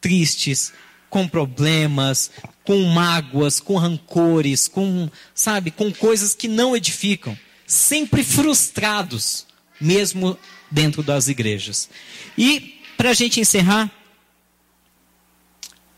tristes, 0.00 0.72
com 1.08 1.26
problemas, 1.26 2.30
com 2.64 2.82
mágoas, 2.86 3.60
com 3.60 3.76
rancores, 3.76 4.68
com, 4.68 5.08
sabe, 5.34 5.70
com 5.70 5.92
coisas 5.92 6.34
que 6.34 6.48
não 6.48 6.76
edificam, 6.76 7.38
sempre 7.66 8.22
frustrados, 8.22 9.46
mesmo 9.80 10.36
dentro 10.70 11.02
das 11.02 11.28
igrejas. 11.28 11.88
E 12.36 12.80
para 12.96 13.10
a 13.10 13.14
gente 13.14 13.40
encerrar, 13.40 13.90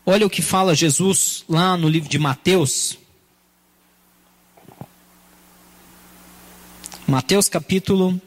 olha 0.05 0.25
o 0.25 0.29
que 0.29 0.41
fala 0.41 0.75
Jesus 0.75 1.43
lá 1.49 1.75
no 1.75 1.89
livro 1.89 2.07
de 2.07 2.19
Mateus. 2.19 2.97
Mateus 7.07 7.47
capítulo 7.47 8.21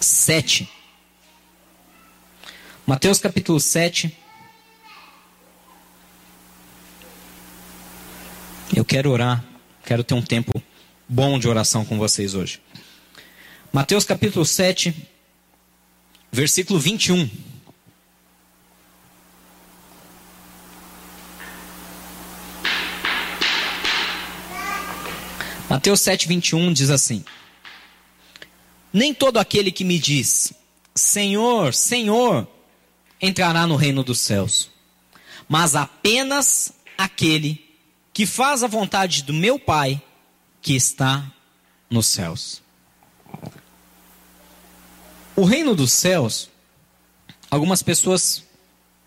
7. 0.00 0.68
Mateus 2.84 3.20
capítulo 3.20 3.60
7. 3.60 4.12
Eu 8.74 8.84
quero 8.84 9.12
orar, 9.12 9.44
quero 9.84 10.02
ter 10.02 10.14
um 10.14 10.22
tempo 10.22 10.60
bom 11.08 11.38
de 11.38 11.46
oração 11.46 11.84
com 11.84 11.96
vocês 11.96 12.34
hoje. 12.34 12.60
Mateus 13.72 14.04
capítulo 14.04 14.44
7, 14.44 14.92
versículo 16.32 16.80
21. 16.80 17.30
Mateus 25.76 26.00
7, 26.00 26.26
21 26.26 26.72
diz 26.72 26.88
assim: 26.88 27.22
Nem 28.90 29.12
todo 29.12 29.36
aquele 29.36 29.70
que 29.70 29.84
me 29.84 29.98
diz, 29.98 30.54
Senhor, 30.94 31.74
Senhor, 31.74 32.48
entrará 33.20 33.66
no 33.66 33.76
reino 33.76 34.02
dos 34.02 34.18
céus, 34.18 34.70
mas 35.46 35.76
apenas 35.76 36.72
aquele 36.96 37.62
que 38.14 38.24
faz 38.24 38.62
a 38.62 38.66
vontade 38.66 39.22
do 39.22 39.34
meu 39.34 39.58
Pai 39.58 40.00
que 40.62 40.74
está 40.74 41.30
nos 41.90 42.06
céus. 42.06 42.62
O 45.36 45.44
reino 45.44 45.74
dos 45.74 45.92
céus, 45.92 46.48
algumas 47.50 47.82
pessoas 47.82 48.44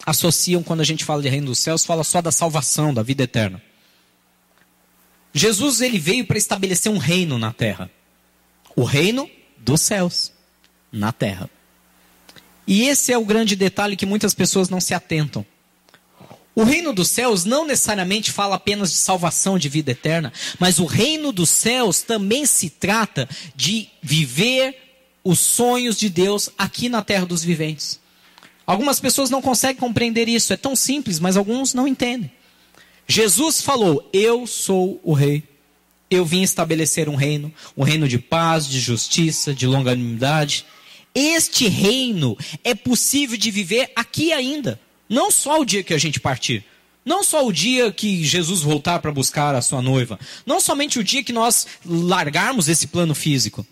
associam 0.05 0.61
quando 0.61 0.81
a 0.81 0.85
gente 0.85 1.03
fala 1.03 1.23
de 1.23 1.29
reino 1.29 1.47
dos 1.47 1.57
céus, 1.57 1.83
fala 1.83 2.03
só 2.03 2.21
da 2.21 2.31
salvação, 2.31 2.93
da 2.93 3.01
vida 3.01 3.23
eterna. 3.23 3.59
Jesus 5.33 5.81
ele 5.81 5.99
veio 5.99 6.25
para 6.25 6.37
estabelecer 6.37 6.91
um 6.91 6.97
reino 6.97 7.37
na 7.37 7.53
terra. 7.53 7.89
O 8.75 8.83
reino 8.83 9.29
dos 9.57 9.81
céus 9.81 10.31
na 10.91 11.11
terra. 11.11 11.49
E 12.65 12.83
esse 12.83 13.11
é 13.11 13.17
o 13.17 13.25
grande 13.25 13.55
detalhe 13.55 13.95
que 13.95 14.05
muitas 14.05 14.33
pessoas 14.33 14.69
não 14.69 14.79
se 14.79 14.93
atentam. 14.93 15.45
O 16.55 16.63
reino 16.63 16.91
dos 16.91 17.09
céus 17.09 17.45
não 17.45 17.65
necessariamente 17.65 18.31
fala 18.31 18.55
apenas 18.55 18.91
de 18.91 18.97
salvação 18.97 19.57
de 19.57 19.69
vida 19.69 19.91
eterna, 19.91 20.33
mas 20.59 20.77
o 20.77 20.85
reino 20.85 21.31
dos 21.31 21.49
céus 21.49 22.01
também 22.01 22.45
se 22.45 22.69
trata 22.69 23.29
de 23.55 23.87
viver 24.01 24.75
os 25.23 25.39
sonhos 25.39 25.97
de 25.97 26.09
Deus 26.09 26.49
aqui 26.57 26.89
na 26.89 27.01
terra 27.01 27.25
dos 27.25 27.43
viventes. 27.43 27.99
Algumas 28.65 28.99
pessoas 28.99 29.29
não 29.29 29.41
conseguem 29.41 29.77
compreender 29.77 30.27
isso, 30.27 30.53
é 30.53 30.57
tão 30.57 30.75
simples, 30.75 31.19
mas 31.19 31.37
alguns 31.37 31.73
não 31.73 31.87
entendem. 31.87 32.31
Jesus 33.09 33.59
falou: 33.59 34.07
Eu 34.13 34.45
sou 34.45 35.01
o 35.03 35.13
rei. 35.13 35.43
Eu 36.11 36.23
vim 36.23 36.41
estabelecer 36.41 37.09
um 37.09 37.15
reino, 37.15 37.53
um 37.75 37.83
reino 37.83 38.07
de 38.07 38.17
paz, 38.17 38.67
de 38.67 38.79
justiça, 38.79 39.53
de 39.53 39.67
longanimidade. 39.67 40.65
Este 41.13 41.67
reino 41.67 42.37
é 42.63 42.73
possível 42.73 43.37
de 43.37 43.51
viver 43.51 43.91
aqui 43.95 44.31
ainda. 44.31 44.79
Não 45.07 45.31
só 45.31 45.59
o 45.59 45.65
dia 45.65 45.83
que 45.83 45.93
a 45.93 45.97
gente 45.97 46.19
partir. 46.19 46.63
Não 47.03 47.23
só 47.23 47.45
o 47.45 47.51
dia 47.51 47.91
que 47.91 48.23
Jesus 48.23 48.61
voltar 48.61 48.99
para 48.99 49.11
buscar 49.11 49.55
a 49.55 49.61
sua 49.61 49.81
noiva. 49.81 50.19
Não 50.45 50.59
somente 50.59 50.99
o 50.99 51.03
dia 51.03 51.23
que 51.23 51.33
nós 51.33 51.65
largarmos 51.85 52.69
esse 52.69 52.87
plano 52.87 53.15
físico. 53.15 53.65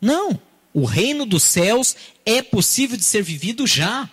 Não. 0.00 0.40
O 0.72 0.84
reino 0.84 1.26
dos 1.26 1.42
céus 1.42 1.96
é 2.24 2.42
possível 2.42 2.96
de 2.96 3.04
ser 3.04 3.22
vivido 3.22 3.66
já. 3.66 4.08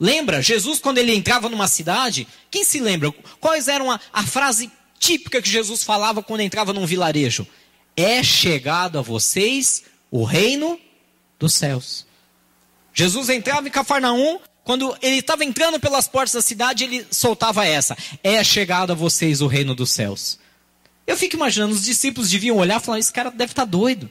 Lembra, 0.00 0.40
Jesus, 0.40 0.78
quando 0.78 0.98
ele 0.98 1.14
entrava 1.14 1.48
numa 1.48 1.66
cidade, 1.66 2.26
quem 2.50 2.62
se 2.62 2.78
lembra? 2.78 3.12
Quais 3.40 3.66
eram 3.66 3.90
a, 3.90 3.98
a 4.12 4.22
frase 4.22 4.70
típica 4.98 5.42
que 5.42 5.48
Jesus 5.48 5.82
falava 5.82 6.22
quando 6.22 6.40
entrava 6.40 6.72
num 6.72 6.86
vilarejo? 6.86 7.46
É 7.96 8.22
chegado 8.22 8.98
a 8.98 9.02
vocês 9.02 9.82
o 10.10 10.22
reino 10.24 10.78
dos 11.38 11.54
céus. 11.54 12.06
Jesus 12.94 13.28
entrava 13.28 13.66
em 13.66 13.70
Cafarnaum, 13.70 14.40
quando 14.62 14.96
ele 15.00 15.16
estava 15.16 15.44
entrando 15.44 15.80
pelas 15.80 16.06
portas 16.06 16.34
da 16.34 16.42
cidade, 16.42 16.84
ele 16.84 17.06
soltava 17.10 17.66
essa: 17.66 17.96
É 18.22 18.42
chegado 18.44 18.92
a 18.92 18.94
vocês 18.94 19.40
o 19.40 19.46
reino 19.46 19.74
dos 19.74 19.90
céus. 19.90 20.38
Eu 21.06 21.16
fico 21.16 21.36
imaginando, 21.36 21.74
os 21.74 21.84
discípulos 21.84 22.30
deviam 22.30 22.56
olhar 22.58 22.80
e 22.80 22.84
falar: 22.84 22.98
Esse 22.98 23.12
cara 23.12 23.30
deve 23.30 23.52
estar 23.52 23.62
tá 23.62 23.70
doido. 23.70 24.10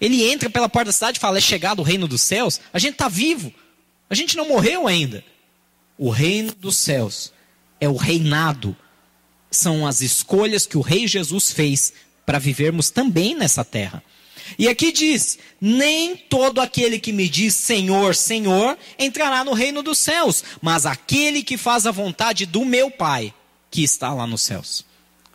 Ele 0.00 0.22
entra 0.30 0.48
pela 0.48 0.68
porta 0.68 0.86
da 0.86 0.92
cidade 0.92 1.18
e 1.18 1.20
fala: 1.20 1.38
É 1.38 1.40
chegado 1.40 1.80
o 1.80 1.82
reino 1.82 2.06
dos 2.06 2.22
céus. 2.22 2.60
A 2.72 2.78
gente 2.78 2.92
está 2.92 3.08
vivo. 3.08 3.52
A 4.08 4.14
gente 4.14 4.36
não 4.36 4.48
morreu 4.48 4.86
ainda. 4.86 5.24
O 5.96 6.10
reino 6.10 6.52
dos 6.54 6.76
céus 6.76 7.32
é 7.80 7.88
o 7.88 7.96
reinado. 7.96 8.76
São 9.50 9.86
as 9.86 10.00
escolhas 10.00 10.66
que 10.66 10.76
o 10.76 10.80
Rei 10.80 11.06
Jesus 11.06 11.52
fez 11.52 11.92
para 12.26 12.38
vivermos 12.38 12.90
também 12.90 13.34
nessa 13.34 13.64
terra. 13.64 14.02
E 14.58 14.68
aqui 14.68 14.92
diz: 14.92 15.38
Nem 15.60 16.16
todo 16.16 16.60
aquele 16.60 16.98
que 16.98 17.12
me 17.12 17.28
diz 17.28 17.54
Senhor, 17.54 18.14
Senhor, 18.14 18.76
entrará 18.98 19.44
no 19.44 19.52
reino 19.52 19.82
dos 19.82 19.98
céus, 19.98 20.44
mas 20.60 20.86
aquele 20.86 21.42
que 21.42 21.56
faz 21.56 21.86
a 21.86 21.90
vontade 21.90 22.46
do 22.46 22.64
meu 22.64 22.90
Pai, 22.90 23.32
que 23.70 23.82
está 23.82 24.12
lá 24.12 24.26
nos 24.26 24.42
céus. 24.42 24.84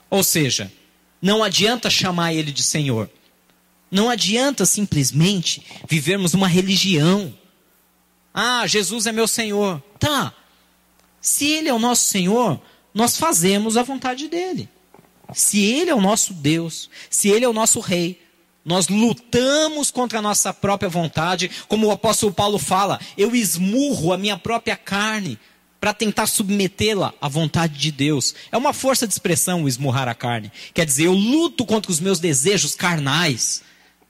Ou 0.09 0.23
seja, 0.23 0.71
não 1.21 1.43
adianta 1.43 1.89
chamar 1.89 2.33
ele 2.33 2.51
de 2.51 2.63
Senhor. 2.63 3.09
Não 3.91 4.09
adianta 4.09 4.65
simplesmente 4.65 5.63
vivermos 5.87 6.33
uma 6.33 6.47
religião. 6.47 7.33
Ah, 8.33 8.65
Jesus 8.67 9.05
é 9.07 9.11
meu 9.11 9.27
Senhor. 9.27 9.81
Tá. 9.99 10.33
Se 11.21 11.45
Ele 11.45 11.69
é 11.69 11.73
o 11.73 11.79
nosso 11.79 12.03
Senhor, 12.03 12.59
nós 12.93 13.17
fazemos 13.17 13.77
a 13.77 13.83
vontade 13.83 14.27
dEle. 14.27 14.69
Se 15.33 15.63
Ele 15.63 15.89
é 15.89 15.95
o 15.95 16.01
nosso 16.01 16.33
Deus, 16.33 16.89
se 17.09 17.29
Ele 17.29 17.45
é 17.45 17.49
o 17.49 17.53
nosso 17.53 17.79
Rei, 17.79 18.21
nós 18.63 18.87
lutamos 18.87 19.89
contra 19.91 20.19
a 20.19 20.21
nossa 20.21 20.53
própria 20.53 20.89
vontade, 20.89 21.49
como 21.67 21.87
o 21.87 21.91
apóstolo 21.91 22.33
Paulo 22.33 22.57
fala, 22.57 22.99
eu 23.17 23.35
esmurro 23.35 24.13
a 24.13 24.17
minha 24.17 24.37
própria 24.37 24.75
carne 24.75 25.39
para 25.79 25.93
tentar 25.93 26.27
submetê-la 26.27 27.13
à 27.21 27.27
vontade 27.27 27.77
de 27.77 27.91
Deus. 27.91 28.35
É 28.51 28.57
uma 28.57 28.73
força 28.73 29.07
de 29.07 29.13
expressão 29.13 29.63
o 29.63 29.67
esmurrar 29.67 30.07
a 30.07 30.13
carne. 30.13 30.51
Quer 30.73 30.85
dizer, 30.85 31.05
eu 31.05 31.13
luto 31.13 31.65
contra 31.65 31.91
os 31.91 31.99
meus 31.99 32.19
desejos 32.19 32.75
carnais 32.75 33.63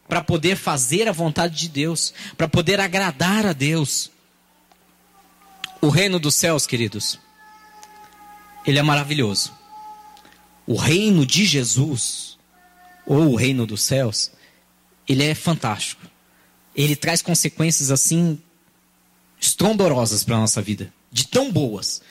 para 0.09 0.23
poder 0.23 0.57
fazer 0.57 1.07
a 1.07 1.11
vontade 1.11 1.55
de 1.55 1.69
Deus, 1.69 2.13
para 2.35 2.47
poder 2.47 2.79
agradar 2.79 3.45
a 3.45 3.53
Deus. 3.53 4.09
O 5.79 5.87
reino 5.87 6.19
dos 6.19 6.33
céus, 6.33 6.65
queridos, 6.65 7.19
ele 8.65 8.79
é 8.79 8.81
maravilhoso. 8.81 9.53
O 10.65 10.75
reino 10.75 11.25
de 11.25 11.45
Jesus, 11.45 12.37
ou 13.05 13.31
o 13.31 13.35
reino 13.35 13.67
dos 13.67 13.83
céus, 13.83 14.31
ele 15.07 15.23
é 15.23 15.35
fantástico. 15.35 16.01
Ele 16.75 16.95
traz 16.95 17.21
consequências 17.21 17.91
assim 17.91 18.39
estrondorosas 19.39 20.23
para 20.23 20.35
a 20.35 20.39
nossa 20.39 20.61
vida, 20.61 20.91
de 21.11 21.27
tão 21.27 21.51
boas. 21.51 22.01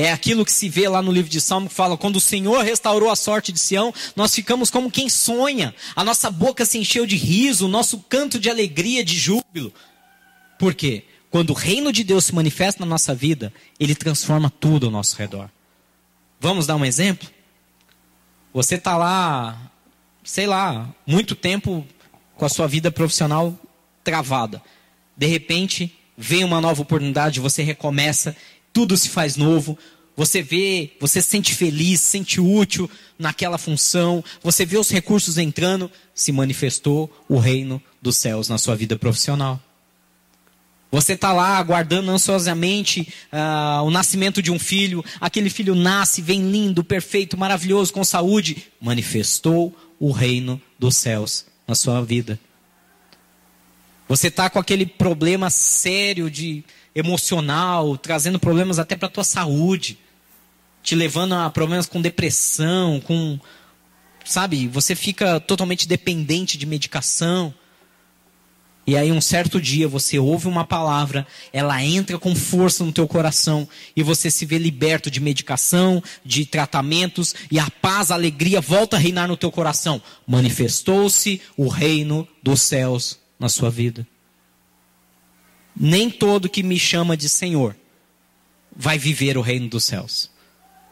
É 0.00 0.12
aquilo 0.12 0.44
que 0.44 0.52
se 0.52 0.68
vê 0.68 0.88
lá 0.88 1.02
no 1.02 1.10
livro 1.10 1.28
de 1.28 1.40
Salmo 1.40 1.68
que 1.68 1.74
fala: 1.74 1.96
quando 1.96 2.16
o 2.16 2.20
Senhor 2.20 2.62
restaurou 2.62 3.10
a 3.10 3.16
sorte 3.16 3.50
de 3.50 3.58
Sião, 3.58 3.92
nós 4.14 4.32
ficamos 4.32 4.70
como 4.70 4.92
quem 4.92 5.08
sonha. 5.08 5.74
A 5.96 6.04
nossa 6.04 6.30
boca 6.30 6.64
se 6.64 6.78
encheu 6.78 7.04
de 7.04 7.16
riso, 7.16 7.66
o 7.66 7.68
nosso 7.68 7.98
canto 8.08 8.38
de 8.38 8.48
alegria, 8.48 9.04
de 9.04 9.18
júbilo. 9.18 9.74
Por 10.56 10.72
quê? 10.72 11.04
Quando 11.32 11.50
o 11.50 11.54
reino 11.54 11.92
de 11.92 12.04
Deus 12.04 12.26
se 12.26 12.34
manifesta 12.34 12.84
na 12.84 12.86
nossa 12.86 13.12
vida, 13.12 13.52
ele 13.80 13.92
transforma 13.92 14.48
tudo 14.48 14.86
ao 14.86 14.92
nosso 14.92 15.16
redor. 15.16 15.50
Vamos 16.38 16.64
dar 16.64 16.76
um 16.76 16.84
exemplo? 16.84 17.28
Você 18.54 18.76
está 18.76 18.96
lá, 18.96 19.60
sei 20.22 20.46
lá, 20.46 20.88
muito 21.04 21.34
tempo 21.34 21.84
com 22.36 22.44
a 22.44 22.48
sua 22.48 22.68
vida 22.68 22.92
profissional 22.92 23.58
travada. 24.04 24.62
De 25.16 25.26
repente, 25.26 25.92
vem 26.16 26.44
uma 26.44 26.60
nova 26.60 26.82
oportunidade, 26.82 27.40
você 27.40 27.64
recomeça, 27.64 28.36
tudo 28.72 28.96
se 28.96 29.08
faz 29.08 29.36
novo. 29.36 29.78
Você 30.16 30.42
vê, 30.42 30.92
você 31.00 31.22
se 31.22 31.28
sente 31.28 31.54
feliz, 31.54 32.00
se 32.00 32.10
sente 32.10 32.40
útil 32.40 32.90
naquela 33.18 33.56
função, 33.56 34.22
você 34.42 34.66
vê 34.66 34.76
os 34.76 34.90
recursos 34.90 35.38
entrando, 35.38 35.90
se 36.12 36.32
manifestou 36.32 37.08
o 37.28 37.38
reino 37.38 37.80
dos 38.02 38.16
céus 38.16 38.48
na 38.48 38.58
sua 38.58 38.74
vida 38.74 38.98
profissional. 38.98 39.62
Você 40.90 41.12
está 41.12 41.32
lá 41.32 41.58
aguardando 41.58 42.10
ansiosamente 42.10 43.12
uh, 43.30 43.84
o 43.84 43.90
nascimento 43.90 44.40
de 44.40 44.50
um 44.50 44.58
filho, 44.58 45.04
aquele 45.20 45.50
filho 45.50 45.74
nasce, 45.74 46.22
vem 46.22 46.50
lindo, 46.50 46.82
perfeito, 46.82 47.36
maravilhoso, 47.36 47.92
com 47.92 48.02
saúde. 48.02 48.68
Manifestou 48.80 49.76
o 50.00 50.10
reino 50.10 50.60
dos 50.78 50.96
céus 50.96 51.44
na 51.66 51.74
sua 51.74 52.02
vida. 52.02 52.40
Você 54.08 54.28
está 54.28 54.48
com 54.48 54.58
aquele 54.58 54.86
problema 54.86 55.50
sério 55.50 56.30
de 56.30 56.64
emocional, 56.98 57.96
trazendo 57.96 58.38
problemas 58.38 58.78
até 58.78 58.96
para 58.96 59.06
a 59.06 59.10
tua 59.10 59.24
saúde, 59.24 59.98
te 60.82 60.94
levando 60.94 61.34
a 61.34 61.48
problemas 61.48 61.86
com 61.86 62.02
depressão, 62.02 63.00
com 63.00 63.38
sabe, 64.24 64.66
você 64.66 64.94
fica 64.94 65.38
totalmente 65.38 65.86
dependente 65.86 66.58
de 66.58 66.66
medicação. 66.66 67.54
E 68.84 68.96
aí 68.96 69.12
um 69.12 69.20
certo 69.20 69.60
dia 69.60 69.86
você 69.86 70.18
ouve 70.18 70.48
uma 70.48 70.64
palavra, 70.64 71.26
ela 71.52 71.82
entra 71.84 72.18
com 72.18 72.34
força 72.34 72.82
no 72.82 72.92
teu 72.92 73.06
coração 73.06 73.68
e 73.94 74.02
você 74.02 74.30
se 74.30 74.46
vê 74.46 74.58
liberto 74.58 75.10
de 75.10 75.20
medicação, 75.20 76.02
de 76.24 76.46
tratamentos 76.46 77.34
e 77.50 77.58
a 77.58 77.70
paz, 77.70 78.10
a 78.10 78.14
alegria 78.14 78.60
volta 78.60 78.96
a 78.96 78.98
reinar 78.98 79.28
no 79.28 79.36
teu 79.36 79.52
coração. 79.52 80.02
Manifestou-se 80.26 81.40
o 81.56 81.68
reino 81.68 82.26
dos 82.42 82.62
céus 82.62 83.18
na 83.38 83.48
sua 83.48 83.70
vida. 83.70 84.06
Nem 85.78 86.10
todo 86.10 86.48
que 86.48 86.62
me 86.62 86.78
chama 86.78 87.16
de 87.16 87.28
Senhor 87.28 87.76
vai 88.74 88.98
viver 88.98 89.36
o 89.36 89.42
reino 89.42 89.68
dos 89.68 89.84
céus, 89.84 90.30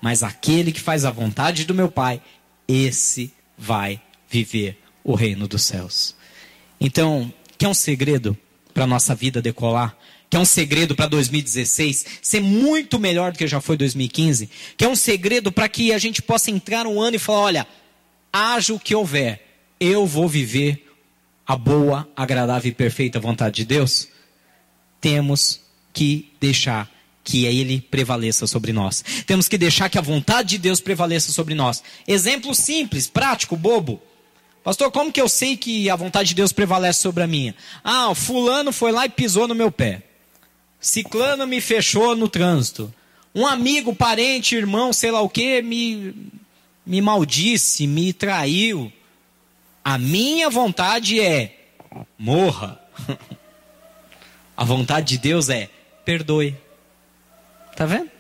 mas 0.01 0.22
aquele 0.22 0.72
que 0.72 0.81
faz 0.81 1.05
a 1.05 1.11
vontade 1.11 1.64
do 1.64 1.75
meu 1.75 1.90
Pai, 1.90 2.20
esse 2.68 3.33
vai 3.57 4.01
viver 4.29 4.79
o 5.03 5.14
reino 5.14 5.49
dos 5.49 5.62
céus. 5.62 6.14
Então, 6.81 7.33
Quer 7.59 7.68
um 7.68 7.75
segredo 7.75 8.37
para 8.75 8.87
nossa 8.87 9.14
vida 9.14 9.40
decolar? 9.40 9.96
Quer 10.29 10.38
um 10.38 10.44
segredo 10.44 10.94
para 10.94 11.07
2016 11.07 12.05
ser 12.20 12.40
muito 12.40 12.99
melhor 12.99 13.33
do 13.33 13.38
que 13.38 13.46
já 13.46 13.61
foi 13.61 13.77
2015? 13.77 14.51
Quer 14.77 14.88
um 14.88 14.96
segredo 14.96 15.51
para 15.51 15.68
que 15.68 15.92
a 15.92 15.99
gente 15.99 16.20
possa 16.20 16.51
entrar 16.51 16.87
um 16.87 17.01
ano 17.01 17.16
e 17.16 17.18
falar: 17.18 17.40
olha, 17.40 17.66
haja 18.33 18.75
o 18.75 18.81
que 18.81 18.94
houver, 18.94 19.42
eu 19.81 20.07
vou 20.07 20.29
viver 20.29 20.87
a 21.46 21.57
boa, 21.57 22.09
agradável 22.16 22.70
e 22.70 22.75
perfeita 22.75 23.20
vontade 23.20 23.57
de 23.57 23.64
Deus? 23.64 24.09
Temos 25.01 25.61
que 25.93 26.33
deixar 26.41 26.91
que 27.27 27.45
Ele 27.45 27.81
prevaleça 27.81 28.47
sobre 28.47 28.73
nós. 28.73 29.05
Temos 29.27 29.49
que 29.49 29.59
deixar 29.59 29.89
que 29.89 29.99
a 29.99 30.03
vontade 30.03 30.51
de 30.51 30.59
Deus 30.59 30.81
prevaleça 30.81 31.33
sobre 31.33 31.55
nós. 31.55 31.83
Exemplo 32.07 32.55
simples, 32.55 33.09
prático, 33.09 33.57
bobo. 33.57 34.01
Pastor, 34.63 34.91
como 34.91 35.13
que 35.13 35.21
eu 35.21 35.29
sei 35.29 35.57
que 35.57 35.91
a 35.91 35.97
vontade 35.97 36.31
de 36.31 36.35
Deus 36.35 36.53
prevalece 36.53 37.01
sobre 37.01 37.23
a 37.23 37.27
minha? 37.27 37.55
Ah, 37.85 38.15
fulano 38.15 38.73
foi 38.73 38.93
lá 38.93 39.07
e 39.07 39.09
pisou 39.09 39.47
no 39.47 39.55
meu 39.55 39.71
pé. 39.71 40.03
Ciclano 40.81 41.47
me 41.47 41.61
fechou 41.61 42.15
no 42.15 42.29
trânsito. 42.29 42.93
Um 43.35 43.47
amigo, 43.47 43.95
parente, 43.95 44.55
irmão, 44.55 44.93
sei 44.93 45.11
lá 45.11 45.21
o 45.21 45.29
que, 45.29 45.61
me, 45.63 46.15
me 46.85 47.01
maldisse, 47.01 47.87
me 47.87 48.13
traiu. 48.13 48.93
A 49.85 49.99
minha 49.99 50.49
vontade 50.49 51.21
é 51.21 51.69
morra. 52.19 52.81
A 54.57 54.64
vontade 54.64 55.09
de 55.09 55.19
Deus 55.19 55.49
é 55.49 55.69
perdoe. 56.05 56.57
Tá 57.77 57.85
vendo? 57.85 58.11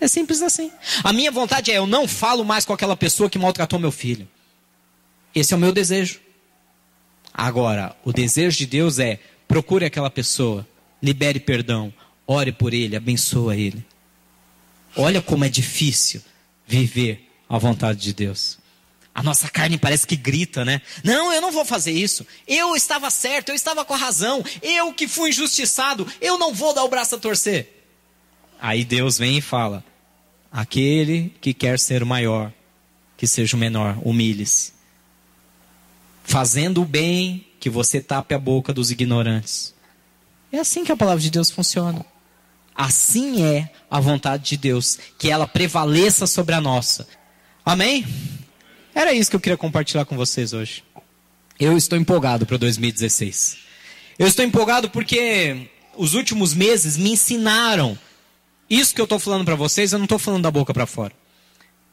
É 0.00 0.06
simples 0.06 0.40
assim. 0.42 0.70
A 1.02 1.12
minha 1.12 1.32
vontade 1.32 1.70
é 1.72 1.78
eu 1.78 1.86
não 1.86 2.06
falo 2.06 2.44
mais 2.44 2.64
com 2.64 2.72
aquela 2.72 2.96
pessoa 2.96 3.28
que 3.28 3.38
maltratou 3.38 3.78
meu 3.78 3.90
filho. 3.90 4.28
Esse 5.34 5.52
é 5.52 5.56
o 5.56 5.60
meu 5.60 5.72
desejo. 5.72 6.20
Agora, 7.34 7.96
o 8.04 8.12
desejo 8.12 8.56
de 8.58 8.66
Deus 8.66 8.98
é: 8.98 9.18
procure 9.46 9.84
aquela 9.84 10.10
pessoa, 10.10 10.66
libere 11.02 11.40
perdão, 11.40 11.92
ore 12.26 12.52
por 12.52 12.72
ele, 12.72 12.96
abençoa 12.96 13.56
ele. 13.56 13.84
Olha 14.96 15.20
como 15.20 15.44
é 15.44 15.48
difícil 15.48 16.22
viver 16.66 17.28
a 17.48 17.58
vontade 17.58 18.00
de 18.00 18.12
Deus. 18.12 18.58
A 19.18 19.22
nossa 19.22 19.48
carne 19.48 19.76
parece 19.76 20.06
que 20.06 20.14
grita, 20.14 20.64
né? 20.64 20.80
Não, 21.02 21.32
eu 21.32 21.40
não 21.40 21.50
vou 21.50 21.64
fazer 21.64 21.90
isso. 21.90 22.24
Eu 22.46 22.76
estava 22.76 23.10
certo, 23.10 23.48
eu 23.48 23.54
estava 23.54 23.84
com 23.84 23.94
a 23.94 23.96
razão. 23.96 24.44
Eu 24.62 24.92
que 24.92 25.08
fui 25.08 25.30
injustiçado, 25.30 26.06
eu 26.20 26.38
não 26.38 26.54
vou 26.54 26.72
dar 26.72 26.84
o 26.84 26.88
braço 26.88 27.16
a 27.16 27.18
torcer. 27.18 27.84
Aí 28.60 28.84
Deus 28.84 29.18
vem 29.18 29.38
e 29.38 29.40
fala: 29.40 29.84
aquele 30.52 31.34
que 31.40 31.52
quer 31.52 31.80
ser 31.80 32.02
o 32.02 32.06
maior, 32.06 32.52
que 33.16 33.26
seja 33.26 33.56
o 33.56 33.58
menor, 33.58 33.98
humilhe-se 34.04 34.78
fazendo 36.28 36.82
o 36.82 36.84
bem, 36.84 37.46
que 37.58 37.70
você 37.70 38.02
tape 38.02 38.34
a 38.34 38.38
boca 38.38 38.70
dos 38.70 38.90
ignorantes. 38.90 39.74
É 40.52 40.58
assim 40.58 40.84
que 40.84 40.92
a 40.92 40.96
palavra 40.96 41.22
de 41.22 41.30
Deus 41.30 41.50
funciona. 41.50 42.04
Assim 42.74 43.42
é 43.42 43.70
a 43.90 43.98
vontade 43.98 44.44
de 44.50 44.58
Deus, 44.58 44.98
que 45.18 45.30
ela 45.30 45.48
prevaleça 45.48 46.26
sobre 46.26 46.54
a 46.54 46.60
nossa. 46.60 47.08
Amém? 47.64 48.04
Era 48.94 49.12
isso 49.12 49.30
que 49.30 49.36
eu 49.36 49.40
queria 49.40 49.56
compartilhar 49.56 50.04
com 50.04 50.16
vocês 50.16 50.52
hoje. 50.52 50.82
Eu 51.58 51.76
estou 51.76 51.98
empolgado 51.98 52.46
para 52.46 52.56
2016. 52.56 53.58
Eu 54.18 54.26
estou 54.26 54.44
empolgado 54.44 54.90
porque 54.90 55.68
os 55.96 56.14
últimos 56.14 56.54
meses 56.54 56.96
me 56.96 57.10
ensinaram. 57.10 57.98
Isso 58.68 58.94
que 58.94 59.00
eu 59.00 59.04
estou 59.04 59.18
falando 59.18 59.44
para 59.44 59.54
vocês, 59.54 59.92
eu 59.92 59.98
não 59.98 60.04
estou 60.04 60.18
falando 60.18 60.42
da 60.42 60.50
boca 60.50 60.72
para 60.72 60.86
fora. 60.86 61.12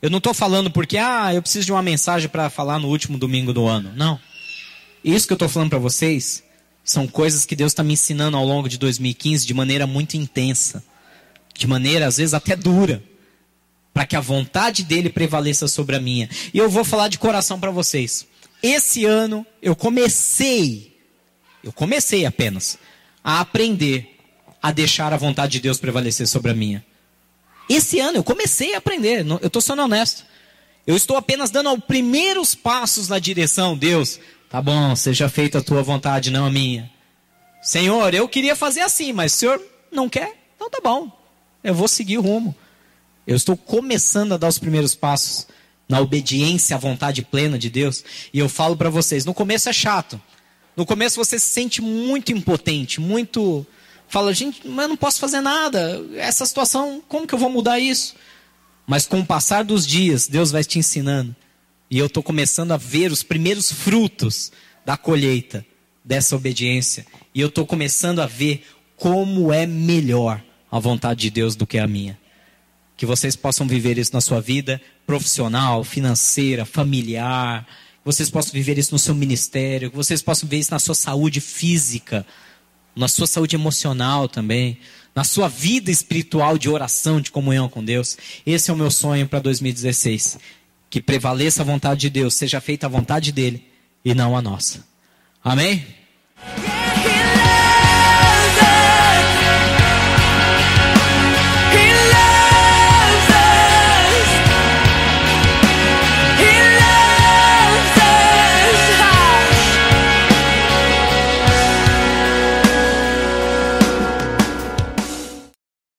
Eu 0.01 0.09
não 0.09 0.17
estou 0.19 0.33
falando 0.33 0.69
porque, 0.69 0.97
ah, 0.97 1.33
eu 1.33 1.41
preciso 1.41 1.65
de 1.65 1.71
uma 1.71 1.81
mensagem 1.81 2.29
para 2.29 2.49
falar 2.49 2.79
no 2.79 2.89
último 2.89 3.17
domingo 3.17 3.53
do 3.53 3.65
ano. 3.65 3.91
Não. 3.95 4.19
Isso 5.03 5.25
que 5.25 5.33
eu 5.33 5.35
estou 5.35 5.49
falando 5.49 5.69
para 5.69 5.79
vocês 5.79 6.43
são 6.83 7.07
coisas 7.07 7.45
que 7.45 7.55
Deus 7.55 7.71
está 7.71 7.83
me 7.83 7.93
ensinando 7.93 8.37
ao 8.37 8.45
longo 8.45 8.69
de 8.69 8.77
2015 8.77 9.45
de 9.45 9.53
maneira 9.53 9.87
muito 9.87 10.15
intensa. 10.15 10.83
De 11.55 11.65
maneira, 11.65 12.05
às 12.05 12.17
vezes, 12.17 12.33
até 12.33 12.55
dura. 12.55 13.01
Para 13.95 14.05
que 14.05 14.17
a 14.17 14.19
vontade 14.19 14.83
dele 14.83 15.09
prevaleça 15.09 15.69
sobre 15.69 15.95
a 15.95 16.01
minha. 16.01 16.29
E 16.53 16.57
eu 16.57 16.69
vou 16.69 16.83
falar 16.83 17.07
de 17.07 17.17
coração 17.17 17.57
para 17.57 17.71
vocês. 17.71 18.27
Esse 18.61 19.05
ano 19.05 19.45
eu 19.61 19.73
comecei, 19.73 20.99
eu 21.63 21.71
comecei 21.71 22.25
apenas, 22.25 22.77
a 23.23 23.39
aprender 23.39 24.19
a 24.61 24.73
deixar 24.73 25.13
a 25.13 25.17
vontade 25.17 25.53
de 25.53 25.59
Deus 25.61 25.77
prevalecer 25.79 26.27
sobre 26.27 26.51
a 26.51 26.53
minha. 26.53 26.85
Esse 27.69 28.01
ano 28.01 28.17
eu 28.17 28.23
comecei 28.23 28.75
a 28.75 28.79
aprender, 28.79 29.25
eu 29.25 29.47
estou 29.47 29.61
sendo 29.61 29.81
honesto. 29.81 30.25
Eu 30.85 30.97
estou 30.97 31.15
apenas 31.15 31.49
dando 31.49 31.71
os 31.71 31.83
primeiros 31.85 32.53
passos 32.53 33.07
na 33.07 33.17
direção, 33.17 33.77
Deus. 33.77 34.19
Tá 34.49 34.61
bom, 34.61 34.93
seja 34.93 35.29
feita 35.29 35.59
a 35.59 35.63
tua 35.63 35.81
vontade, 35.81 36.31
não 36.31 36.45
a 36.45 36.51
minha. 36.51 36.91
Senhor, 37.61 38.13
eu 38.13 38.27
queria 38.27 38.57
fazer 38.57 38.81
assim, 38.81 39.13
mas 39.13 39.33
o 39.33 39.37
senhor 39.37 39.61
não 39.89 40.09
quer? 40.09 40.35
Então 40.55 40.69
tá 40.69 40.79
bom. 40.83 41.09
Eu 41.63 41.73
vou 41.73 41.87
seguir 41.87 42.17
o 42.17 42.21
rumo. 42.21 42.53
Eu 43.27 43.35
estou 43.35 43.57
começando 43.57 44.33
a 44.33 44.37
dar 44.37 44.47
os 44.47 44.59
primeiros 44.59 44.93
passos 44.95 45.47
na 45.87 45.99
obediência 45.99 46.75
à 46.75 46.79
vontade 46.79 47.21
plena 47.21 47.57
de 47.57 47.69
Deus. 47.69 48.03
E 48.33 48.39
eu 48.39 48.49
falo 48.49 48.75
para 48.75 48.89
vocês, 48.89 49.25
no 49.25 49.33
começo 49.33 49.69
é 49.69 49.73
chato. 49.73 50.21
No 50.75 50.85
começo 50.85 51.15
você 51.15 51.39
se 51.39 51.47
sente 51.47 51.81
muito 51.81 52.31
impotente, 52.31 52.99
muito 52.99 53.65
fala, 54.07 54.33
gente, 54.33 54.67
mas 54.67 54.83
eu 54.83 54.89
não 54.89 54.97
posso 54.97 55.19
fazer 55.19 55.41
nada. 55.41 56.03
Essa 56.15 56.45
situação, 56.45 57.01
como 57.07 57.25
que 57.25 57.33
eu 57.33 57.39
vou 57.39 57.49
mudar 57.49 57.79
isso? 57.79 58.15
Mas 58.85 59.07
com 59.07 59.19
o 59.19 59.25
passar 59.25 59.63
dos 59.63 59.87
dias, 59.87 60.27
Deus 60.27 60.51
vai 60.51 60.63
te 60.63 60.77
ensinando. 60.77 61.35
E 61.89 61.97
eu 61.97 62.07
estou 62.07 62.21
começando 62.21 62.71
a 62.71 62.77
ver 62.77 63.11
os 63.11 63.23
primeiros 63.23 63.71
frutos 63.71 64.51
da 64.85 64.97
colheita 64.97 65.65
dessa 66.03 66.35
obediência. 66.35 67.05
E 67.33 67.41
eu 67.41 67.47
estou 67.47 67.65
começando 67.65 68.19
a 68.19 68.25
ver 68.27 68.65
como 68.95 69.51
é 69.51 69.65
melhor 69.65 70.43
a 70.71 70.79
vontade 70.79 71.21
de 71.21 71.29
Deus 71.29 71.55
do 71.55 71.65
que 71.65 71.77
a 71.77 71.87
minha. 71.87 72.19
Que 72.97 73.05
vocês 73.05 73.35
possam 73.35 73.67
viver 73.67 73.97
isso 73.97 74.13
na 74.13 74.21
sua 74.21 74.39
vida 74.39 74.81
profissional, 75.05 75.83
financeira, 75.83 76.65
familiar. 76.65 77.65
Que 77.65 78.05
vocês 78.05 78.29
possam 78.29 78.53
viver 78.53 78.77
isso 78.77 78.93
no 78.93 78.99
seu 78.99 79.13
ministério. 79.13 79.89
Que 79.89 79.97
vocês 79.97 80.21
possam 80.21 80.47
ver 80.47 80.57
isso 80.57 80.71
na 80.71 80.79
sua 80.79 80.95
saúde 80.95 81.41
física 81.41 82.25
na 82.95 83.07
sua 83.07 83.27
saúde 83.27 83.55
emocional 83.55 84.29
também, 84.29 84.77
na 85.13 85.23
sua 85.23 85.47
vida 85.47 85.91
espiritual 85.91 86.57
de 86.57 86.69
oração, 86.69 87.19
de 87.19 87.29
comunhão 87.29 87.67
com 87.67 87.83
Deus. 87.83 88.17
Esse 88.45 88.71
é 88.71 88.73
o 88.73 88.77
meu 88.77 88.89
sonho 88.89 89.27
para 89.27 89.39
2016. 89.39 90.39
Que 90.89 91.01
prevaleça 91.01 91.61
a 91.61 91.65
vontade 91.65 92.01
de 92.01 92.09
Deus, 92.09 92.35
seja 92.35 92.61
feita 92.61 92.85
a 92.85 92.89
vontade 92.89 93.31
dele 93.31 93.67
e 94.03 94.13
não 94.13 94.37
a 94.37 94.41
nossa. 94.41 94.85
Amém? 95.43 95.85